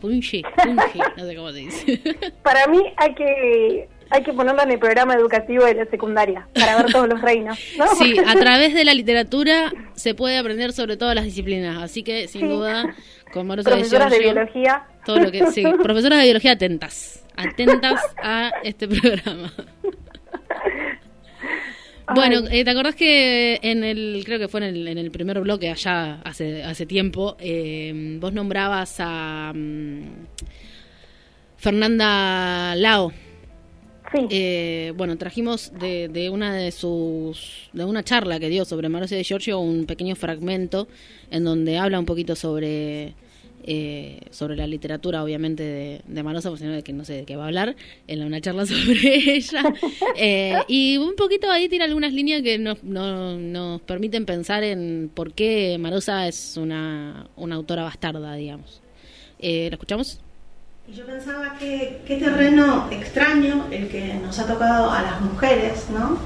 [0.00, 2.00] Fungi, fungi, no sé cómo se dice.
[2.42, 6.76] Para mí hay que hay que ponerlo en el programa educativo de la secundaria para
[6.76, 7.58] ver todos los reinos.
[7.96, 12.28] Sí, a través de la literatura se puede aprender sobre todas las disciplinas, así que
[12.28, 12.94] sin duda,
[13.32, 14.84] con Profesoras de, biología.
[15.06, 19.50] Todo lo que, sí, profesoras de biología atentas, atentas a este programa.
[22.14, 25.40] Bueno, eh, ¿te acordás que en el, creo que fue en el, en el primer
[25.40, 30.02] bloque allá hace, hace tiempo, eh, vos nombrabas a mm,
[31.56, 33.12] Fernanda Lao?
[34.12, 34.26] Sí.
[34.30, 39.16] Eh, bueno, trajimos de, de, una de sus, de una charla que dio sobre Marcia
[39.16, 40.86] de Giorgio un pequeño fragmento
[41.30, 43.14] en donde habla un poquito sobre
[43.64, 47.46] eh, sobre la literatura, obviamente, de, de Marosa, porque no sé de qué va a
[47.46, 47.76] hablar,
[48.08, 49.62] en una charla sobre ella.
[50.16, 55.32] Eh, y un poquito ahí tiene algunas líneas que nos, nos permiten pensar en por
[55.32, 58.80] qué Marosa es una, una autora bastarda, digamos.
[59.38, 60.20] Eh, ¿La escuchamos?
[60.92, 66.18] Yo pensaba que qué terreno extraño el que nos ha tocado a las mujeres, ¿no?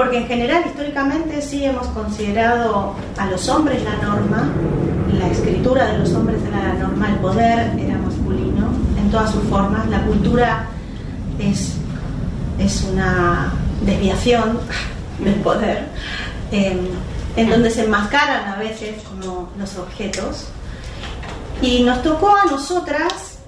[0.00, 4.48] Porque en general, históricamente, sí hemos considerado a los hombres la norma,
[5.12, 9.42] la escritura de los hombres era la norma, el poder era masculino en todas sus
[9.42, 10.64] formas, la cultura
[11.38, 11.74] es,
[12.58, 14.60] es una desviación
[15.18, 15.88] del poder,
[16.50, 16.78] em,
[17.36, 20.46] en donde se enmascaran a veces como los objetos.
[21.60, 23.40] Y nos tocó a nosotras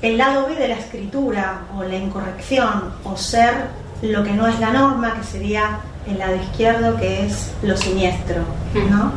[0.00, 4.58] el lado B de la escritura o la incorrección o ser lo que no es
[4.60, 8.42] la norma, que sería el lado izquierdo, que es lo siniestro.
[8.90, 9.12] ¿no?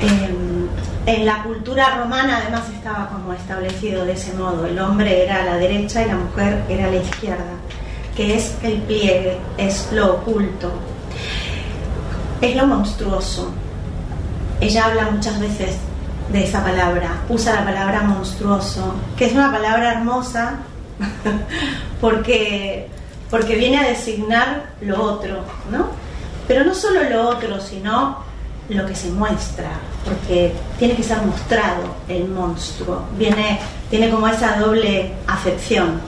[0.00, 0.66] Em,
[1.06, 5.44] en la cultura romana además estaba como establecido de ese modo, el hombre era a
[5.44, 7.54] la derecha y la mujer era a la izquierda,
[8.16, 10.72] que es el pliegue, es lo oculto,
[12.40, 13.52] es lo monstruoso.
[14.60, 15.76] Ella habla muchas veces
[16.32, 20.54] de esa palabra, usa la palabra monstruoso, que es una palabra hermosa
[22.00, 22.88] porque
[23.30, 25.88] porque viene a designar lo otro, ¿no?
[26.46, 28.24] Pero no solo lo otro, sino
[28.68, 29.70] lo que se muestra,
[30.04, 33.60] porque tiene que ser mostrado el monstruo, viene,
[33.90, 36.00] tiene como esa doble afección.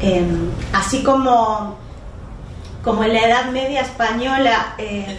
[0.00, 1.76] Em, así como,
[2.82, 5.18] como en la Edad Media española eh,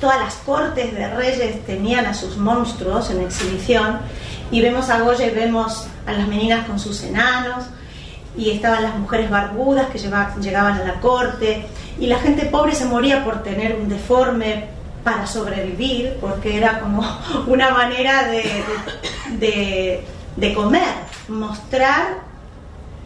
[0.00, 4.00] todas las cortes de reyes tenían a sus monstruos en exhibición,
[4.50, 7.64] y vemos a Goya y vemos a las meninas con sus enanos,
[8.36, 11.66] y estaban las mujeres barbudas que llegaban a la corte
[11.98, 17.02] y la gente pobre se moría por tener un deforme para sobrevivir, porque era como
[17.46, 20.02] una manera de,
[20.36, 20.82] de, comer,
[21.28, 22.18] mostrar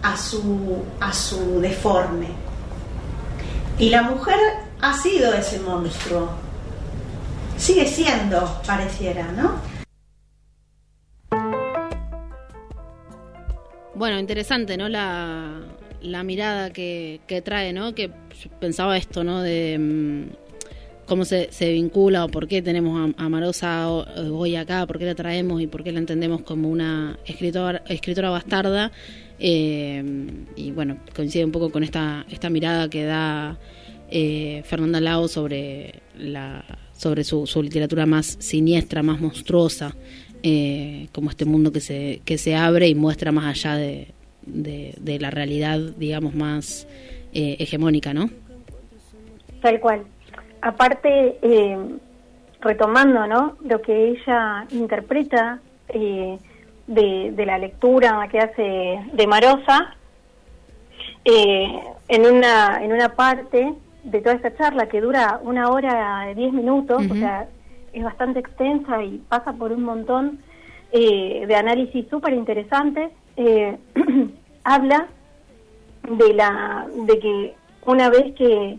[0.03, 2.29] a su, a su deforme.
[3.79, 4.39] Y la mujer
[4.81, 6.31] ha sido ese monstruo,
[7.59, 9.80] sigue siendo, pareciera, ¿no?
[14.01, 14.89] Bueno, interesante, ¿no?
[14.89, 15.61] La,
[16.25, 17.95] mirada que, trae, ¿no?
[17.95, 18.11] Que
[18.59, 19.43] pensaba esto, ¿no?
[19.43, 25.05] De mm, cómo se, vincula o por qué tenemos a, Marosa hoy acá, por qué
[25.05, 28.91] la traemos y por qué la entendemos como una escritora, escritora bastarda.
[29.39, 30.03] Eh,
[30.57, 33.59] y bueno, coincide un poco con esta, esta mirada que da
[34.11, 36.65] eh, Fernanda Lao sobre, la,
[36.97, 39.95] sobre su, su literatura más siniestra, más monstruosa.
[40.43, 44.15] Eh, como este mundo que se, que se abre y muestra más allá de,
[44.47, 46.89] de, la realidad, digamos, más
[47.35, 48.31] eh, hegemónica, ¿no?
[49.61, 50.05] Tal cual.
[50.63, 51.77] Aparte, eh,
[52.61, 53.57] retomando, ¿no?
[53.67, 55.61] Lo que ella interpreta
[55.93, 56.39] de,
[56.87, 59.95] de, la lectura que hace de Marosa,
[61.25, 63.75] en, una, en una parte
[64.05, 67.47] de toda esta charla que dura una hora diez minutos, o sea,
[67.93, 70.39] es bastante extensa y pasa por un montón
[70.93, 73.11] eh, de análisis súper interesantes.
[73.37, 73.77] Eh,
[74.65, 75.09] habla
[76.03, 77.55] de la de que
[77.87, 78.79] una vez que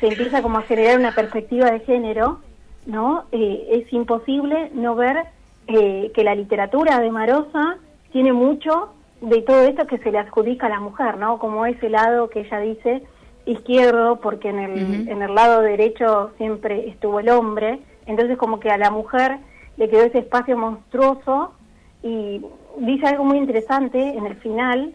[0.00, 2.40] se empieza como a generar una perspectiva de género,
[2.86, 5.24] no eh, es imposible no ver
[5.66, 7.78] que la literatura de Marosa
[8.12, 8.90] tiene mucho
[9.22, 11.38] de todo esto que se le adjudica a la mujer, ¿no?
[11.38, 13.02] Como ese lado que ella dice
[13.46, 18.70] izquierdo, porque en el, en el lado derecho siempre estuvo el hombre, entonces como que
[18.70, 19.38] a la mujer
[19.76, 21.54] le quedó ese espacio monstruoso
[22.02, 22.44] y
[22.78, 24.94] dice algo muy interesante en el final,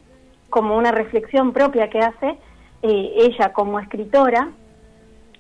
[0.50, 2.38] como una reflexión propia que hace
[2.82, 4.50] eh, ella como escritora,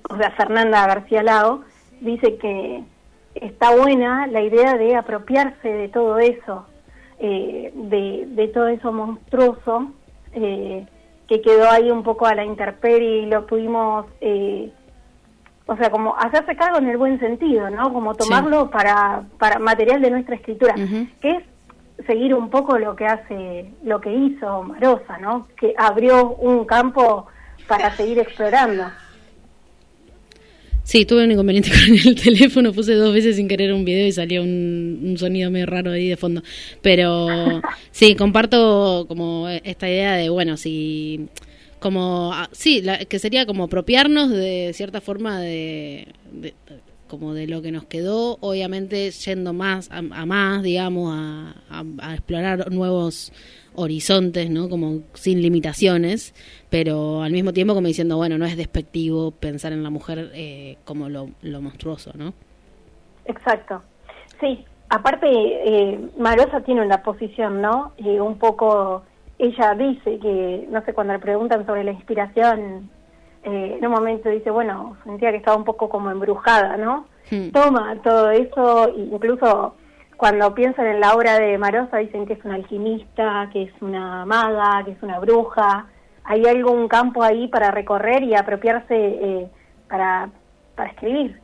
[0.10, 1.62] o sea, Fernanda García Lao,
[2.02, 2.84] dice que
[3.36, 6.66] está buena la idea de apropiarse de todo eso,
[7.20, 9.92] eh, de, todo eso monstruoso,
[10.34, 10.86] eh,
[11.28, 14.08] que quedó ahí un poco a la intemperie y lo pudimos
[15.70, 17.94] o sea, como hacerse cargo en el buen sentido, ¿no?
[17.94, 20.74] Como tomarlo para, para material de nuestra escritura,
[21.22, 21.44] que es
[22.08, 25.48] seguir un poco lo que hace, lo que hizo Marosa, ¿no?
[25.60, 27.28] Que abrió un campo
[27.68, 28.86] para seguir explorando.
[30.84, 34.12] Sí, tuve un inconveniente con el teléfono, puse dos veces sin querer un video y
[34.12, 36.42] salió un, un sonido medio raro ahí de fondo.
[36.82, 37.62] Pero
[37.92, 41.30] sí, comparto como esta idea de, bueno, si
[41.80, 46.14] como ah, sí que sería como apropiarnos de cierta forma de,
[47.08, 52.72] como de lo que nos quedó obviamente yendo más a, más digamos a, a, explorar
[52.72, 53.32] nuevos
[53.76, 56.34] horizontes no como sin limitaciones
[56.70, 60.78] pero al mismo tiempo como diciendo bueno no es despectivo pensar en la mujer eh,
[60.86, 62.34] como lo, lo monstruoso no
[63.30, 63.82] exacto.
[64.40, 67.94] Sí, aparte, eh, Marosa tiene una posición, ¿no?
[67.98, 69.04] Eh, un poco,
[69.40, 72.90] ella dice que, no sé, cuando le preguntan sobre la inspiración,
[73.44, 77.06] eh, en un momento dice, bueno, sentía que estaba un poco como embrujada, ¿no?
[77.32, 77.50] Hmm.
[77.52, 79.76] Toma todo eso, e incluso
[80.18, 84.26] cuando piensan en la obra de Marosa dicen que es una alquimista, que es una
[84.26, 85.88] maga, que es una bruja.
[86.26, 89.50] Hay algún campo ahí para recorrer y apropiarse eh,
[89.88, 90.30] para,
[90.76, 91.40] para escribir.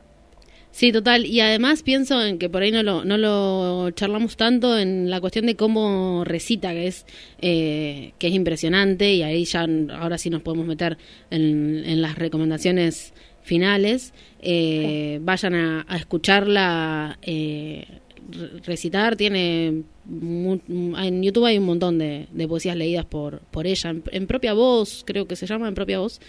[0.76, 1.24] Sí, total.
[1.24, 5.22] Y además pienso en que por ahí no lo, no lo charlamos tanto en la
[5.22, 7.06] cuestión de cómo recita, que es
[7.40, 9.66] eh, que es impresionante y ahí ya
[9.98, 10.98] ahora sí nos podemos meter
[11.30, 14.12] en, en las recomendaciones finales.
[14.42, 17.86] Eh, Vayan a, a escucharla eh,
[18.30, 19.16] re- recitar.
[19.16, 24.26] Tiene en YouTube hay un montón de, de poesías leídas por, por ella en, en
[24.26, 26.20] propia voz, creo que se llama en propia voz.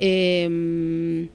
[0.00, 1.28] Eh,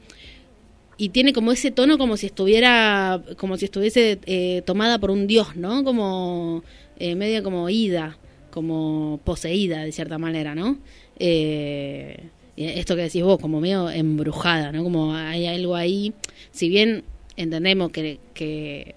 [0.98, 5.28] y tiene como ese tono como si estuviera como si estuviese eh, tomada por un
[5.28, 6.64] dios no como
[7.00, 8.18] eh, medio como ida
[8.50, 10.78] como poseída de cierta manera no
[11.20, 16.14] Eh, esto que decís vos como medio embrujada no como hay algo ahí
[16.52, 17.04] si bien
[17.36, 18.96] entendemos que, que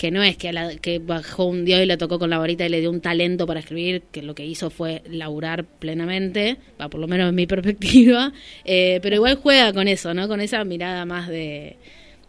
[0.00, 2.64] que no es que, la- que bajó un dios y le tocó con la varita
[2.64, 6.88] y le dio un talento para escribir, que lo que hizo fue laburar plenamente, va,
[6.88, 8.32] por lo menos en mi perspectiva,
[8.64, 10.26] eh, pero igual juega con eso, ¿no?
[10.26, 11.76] Con esa mirada más de,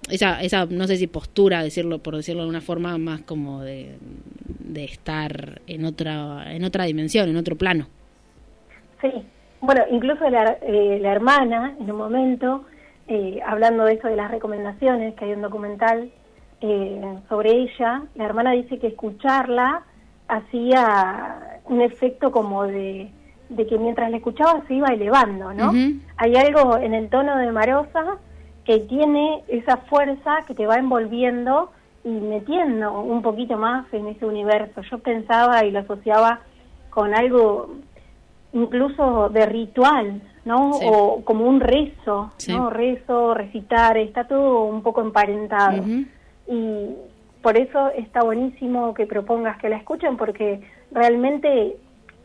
[0.09, 3.95] esa, esa no sé si postura, decirlo por decirlo de una forma más como de,
[4.59, 7.87] de estar en otra, en otra dimensión, en otro plano.
[8.99, 9.11] Sí,
[9.61, 12.65] bueno, incluso la, eh, la hermana, en un momento,
[13.07, 16.11] eh, hablando de eso de las recomendaciones, que hay un documental
[16.61, 19.83] eh, sobre ella, la hermana dice que escucharla
[20.27, 23.09] hacía un efecto como de,
[23.49, 25.71] de que mientras la escuchaba se iba elevando, ¿no?
[26.17, 28.17] Hay algo en el tono de Marosa
[28.63, 31.71] que tiene esa fuerza que te va envolviendo
[32.03, 34.81] y metiendo un poquito más en ese universo.
[34.89, 36.39] Yo pensaba y lo asociaba
[36.89, 37.75] con algo
[38.53, 40.73] incluso de ritual, ¿no?
[40.73, 40.85] Sí.
[40.89, 42.55] O como un rezo, Sí.
[42.55, 42.69] ¿no?
[42.69, 45.83] Rezo, recitar, está todo un poco emparentado.
[46.51, 46.89] Y
[47.41, 50.59] por eso está buenísimo que propongas que la escuchen porque
[50.91, 51.77] realmente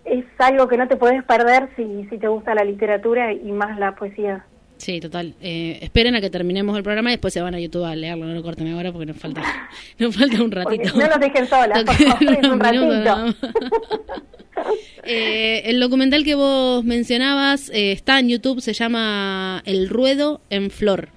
[0.05, 3.79] es algo que no te puedes perder si, si te gusta la literatura y más
[3.79, 4.45] la poesía.
[4.79, 5.35] Sí, total.
[5.41, 8.27] Eh, esperen a que terminemos el programa y después se van a YouTube a leerlo.
[8.27, 9.43] No lo corten ahora porque nos falta,
[9.99, 10.99] nos falta un Porque ratito.
[10.99, 13.35] no nos dejen solas, por favor, un ratito.
[15.05, 20.70] Eh, el documental que vos mencionabas eh, está en YouTube, se llama El Ruedo en
[20.70, 21.11] Flor.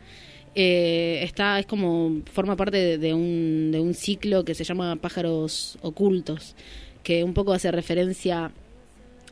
[0.56, 5.78] Eh, está, es como, forma parte de, un, de un ciclo que se llama Pájaros
[5.82, 6.56] Ocultos,
[7.04, 8.52] que un poco hace referencia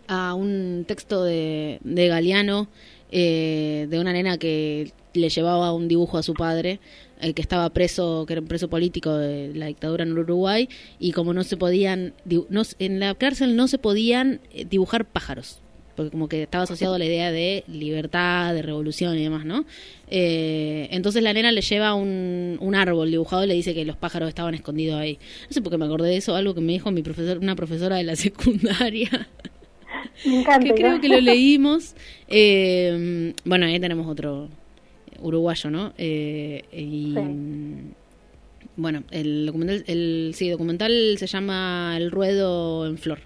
[0.08, 2.68] a un texto de, de Galeano,
[3.12, 6.80] eh, de una nena que le llevaba un dibujo a su padre,
[7.22, 11.12] eh, que estaba preso, que era un preso político de la dictadura en Uruguay, y
[11.12, 12.14] como no se podían,
[12.50, 15.60] no, en la cárcel no se podían eh, dibujar pájaros,
[15.98, 19.66] porque como que estaba asociado a la idea de libertad, de revolución y demás, ¿no?
[20.10, 23.98] Eh, entonces la nena le lleva un, un árbol dibujado y le dice que los
[23.98, 25.18] pájaros estaban escondidos ahí.
[25.50, 27.56] No sé por qué me acordé de eso, algo que me dijo mi profesor, una
[27.56, 29.28] profesora de la secundaria
[30.24, 30.66] Me encanta.
[30.66, 31.02] que creo ¿no?
[31.02, 31.96] que lo leímos.
[32.28, 34.50] Eh, bueno, ahí tenemos otro
[35.20, 35.94] uruguayo, ¿no?
[35.98, 37.16] Eh, y
[38.76, 43.20] bueno, el documental, el sí, documental se llama El ruedo en flor.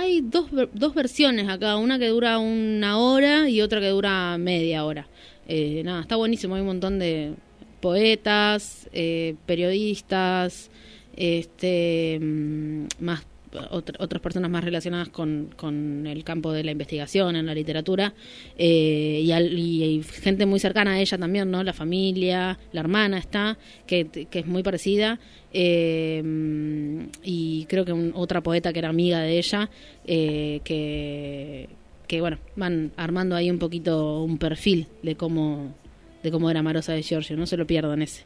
[0.00, 4.84] Hay dos, dos versiones acá, una que dura una hora y otra que dura media
[4.84, 5.08] hora.
[5.48, 7.34] Eh, nada, está buenísimo, hay un montón de
[7.80, 10.70] poetas, eh, periodistas,
[11.16, 13.26] este, mm, más
[13.70, 18.14] otra- otras personas más relacionadas con, con el campo de la investigación, en la literatura,
[18.56, 21.62] eh, y, al- y gente muy cercana a ella también, ¿no?
[21.62, 25.18] La familia, la hermana está, que, que es muy parecida,
[25.52, 26.22] eh,
[27.22, 29.70] y creo que un- otra poeta que era amiga de ella,
[30.06, 31.68] eh, que,
[32.06, 35.74] que, bueno, van armando ahí un poquito un perfil de cómo,
[36.22, 38.24] de cómo era Marosa de Giorgio, no se lo pierdan ese.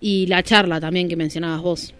[0.00, 1.94] Y la charla también que mencionabas vos.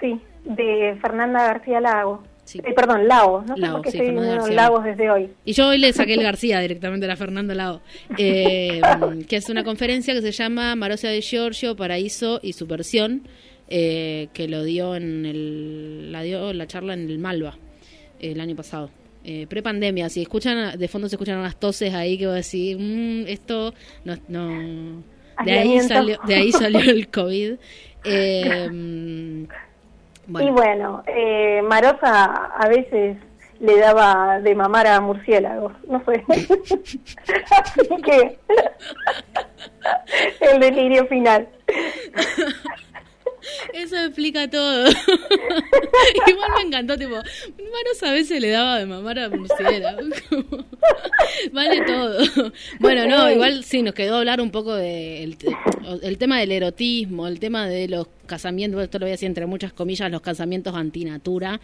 [0.00, 0.18] Sí,
[0.48, 2.22] de Fernanda García Lago.
[2.44, 2.60] Sí.
[2.64, 3.44] Eh, perdón, Lago.
[3.46, 5.30] No sé Lago, por qué sí, estoy Fernanda diciendo Lagos desde hoy.
[5.44, 7.82] Y yo hoy le saqué el García directamente a la Fernando Lago,
[8.18, 8.80] eh,
[9.28, 13.28] que es una conferencia que se llama Marosa de Giorgio, Paraíso y Subversión,
[13.68, 17.58] eh, que lo dio en el, la dio la charla en el Malva
[18.18, 18.90] el año pasado.
[19.24, 22.78] Eh, prepandemia, si escuchan, de fondo se escuchan unas toses ahí que voy a decir,
[22.78, 23.74] "Mm, esto
[24.06, 25.02] no, no
[25.44, 27.54] de ahí salió, de ahí salió el COVID.
[28.04, 28.68] Eh,
[30.28, 30.48] bueno.
[30.48, 32.24] Y bueno, eh, Marosa
[32.56, 33.16] a veces
[33.60, 36.24] le daba de mamar a murciélagos, no sé.
[37.50, 38.38] Así que
[40.40, 41.48] el delirio final.
[43.72, 44.88] Eso explica todo.
[46.26, 50.00] Igual me encantó, tipo, manos a veces le daba de mamar a murciélago.
[51.52, 52.52] vale todo.
[52.80, 55.36] Bueno, no, igual sí, nos quedó hablar un poco del
[56.02, 59.46] el tema del erotismo, el tema de los casamientos, esto lo voy a decir entre
[59.46, 61.60] muchas comillas, los casamientos antinatura.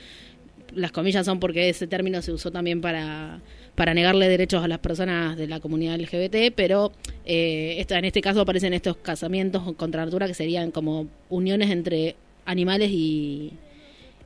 [0.73, 3.41] Las comillas son porque ese término se usó también para
[3.75, 6.93] para negarle derechos a las personas de la comunidad LGBT, pero
[7.25, 12.91] eh, en este caso aparecen estos casamientos contra natura que serían como uniones entre animales
[12.91, 13.53] y,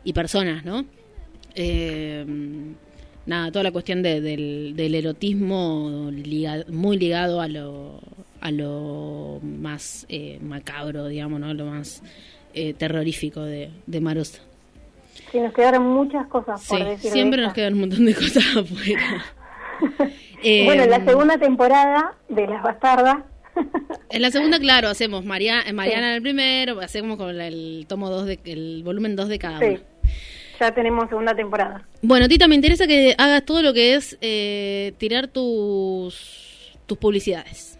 [0.04, 0.84] y personas, ¿no?
[1.54, 2.26] Eh,
[3.24, 6.10] nada, toda la cuestión del, erotismo
[6.68, 8.00] muy ligado a lo,
[8.40, 11.54] a lo más eh, macabro, digamos, ¿no?
[11.54, 12.02] Lo más
[12.76, 14.40] terrorífico de, de Marosa.
[15.30, 19.24] Sí, nos quedaron muchas cosas por sí, Siempre nos quedan un montón de cosas afuera.
[20.64, 23.18] bueno, en la em, segunda temporada de Las Bastardas.
[24.10, 28.10] en la segunda, claro, hacemos María, eh, Mariana en el primero, hacemos con el tomo
[28.10, 29.78] 2, de, el volumen 2 de cada sí.
[30.60, 31.86] Ya tenemos segunda temporada.
[32.02, 37.78] Bueno, Tita, me interesa que hagas todo lo que es eh, tirar tus, tus publicidades.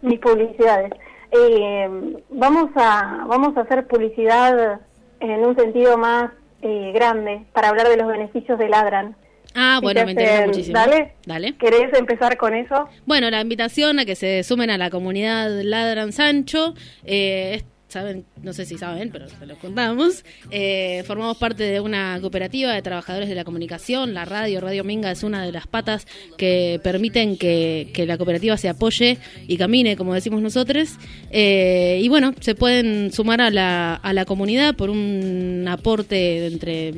[0.00, 0.92] Mis publicidades.
[1.30, 1.88] Eh,
[2.30, 4.80] vamos, a, vamos a hacer publicidad
[5.20, 9.16] en un sentido más grande para hablar de los beneficios de Ladran.
[9.54, 10.78] Ah, bueno, me interesa muchísimo.
[10.78, 11.14] Dale.
[11.26, 11.54] Dale.
[11.56, 12.88] ¿Querés empezar con eso?
[13.06, 16.74] Bueno, la invitación a que se sumen a la comunidad Ladran Sancho.
[17.04, 20.24] Eh, saben, no sé si saben, pero se lo contamos.
[20.50, 24.14] Eh, formamos parte de una cooperativa de trabajadores de la comunicación.
[24.14, 26.06] La radio, Radio Minga, es una de las patas
[26.38, 30.96] que permiten que, la cooperativa se apoye y camine, como decimos nosotros.
[31.30, 36.46] Eh, y bueno, se pueden sumar a la, a la comunidad por un aporte de
[36.46, 36.92] entre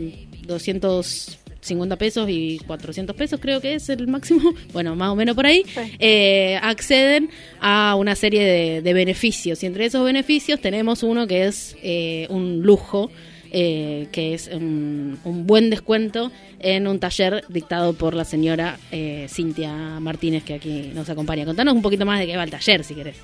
[0.46, 5.34] 200 50 pesos y 400 pesos creo que es el máximo, bueno, más o menos
[5.34, 5.64] por ahí,
[5.98, 9.62] eh, acceden a una serie de, beneficios.
[9.62, 13.10] Y entre esos beneficios tenemos uno que es eh, un lujo.
[13.56, 18.80] Eh, que es un, buen descuento en un taller dictado por la señora
[19.28, 21.44] Cintia Martínez, que aquí nos acompaña.
[21.44, 23.14] Contanos un poquito más de qué va el taller, si querés.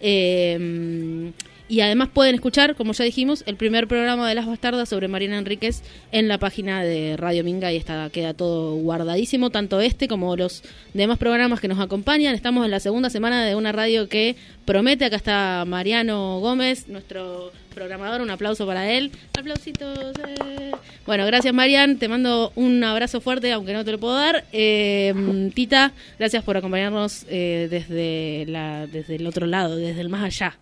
[0.00, 1.32] Eh,
[1.70, 5.38] y además pueden escuchar, como ya dijimos, el primer programa de Las Bastardas sobre Mariana
[5.38, 10.34] Enríquez en la página de Radio Minga y está, queda todo guardadísimo, tanto este como
[10.34, 10.64] los
[10.94, 12.34] demás programas que nos acompañan.
[12.34, 15.04] Estamos en la segunda semana de una radio que promete.
[15.04, 18.20] Acá está Mariano Gómez, nuestro programador.
[18.20, 19.12] Un aplauso para él.
[19.38, 20.16] Aplausitos.
[20.26, 20.72] Eh.
[21.06, 21.98] Bueno, gracias Marian.
[21.98, 24.44] Te mando un abrazo fuerte, aunque no te lo puedo dar.
[24.52, 25.14] Eh,
[25.54, 30.58] Tita, gracias por acompañarnos eh, desde, la, desde el otro lado, desde el más allá.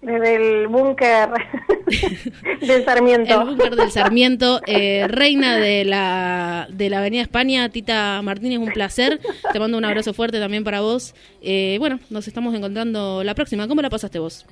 [0.00, 1.28] Desde el búnker
[2.60, 3.40] del Sarmiento.
[3.40, 4.60] El búnker del Sarmiento.
[4.66, 9.18] Eh, reina de la, de la Avenida España, Tita Martínez, un placer.
[9.52, 11.14] Te mando un abrazo fuerte también para vos.
[11.42, 13.66] Eh, bueno, nos estamos encontrando la próxima.
[13.66, 14.46] ¿Cómo la pasaste vos?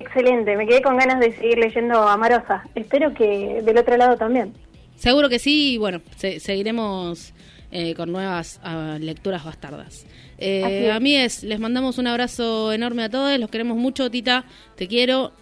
[0.00, 2.64] Excelente, me quedé con ganas de seguir leyendo Amarosa.
[2.74, 4.52] Espero que del otro lado también.
[4.96, 7.32] Seguro que sí, y bueno, seguiremos
[7.70, 10.06] eh, con nuevas ah, lecturas bastardas.
[10.46, 14.44] Eh, a mí es, les mandamos un abrazo enorme a todos, los queremos mucho, Tita,
[14.76, 15.32] te quiero.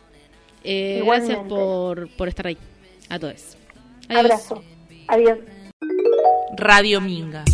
[0.63, 2.57] Eh, gracias por, por estar ahí.
[3.09, 3.57] A todos.
[4.09, 4.63] Abrazo.
[5.09, 5.39] Adiós.
[6.57, 7.45] Radio Minga.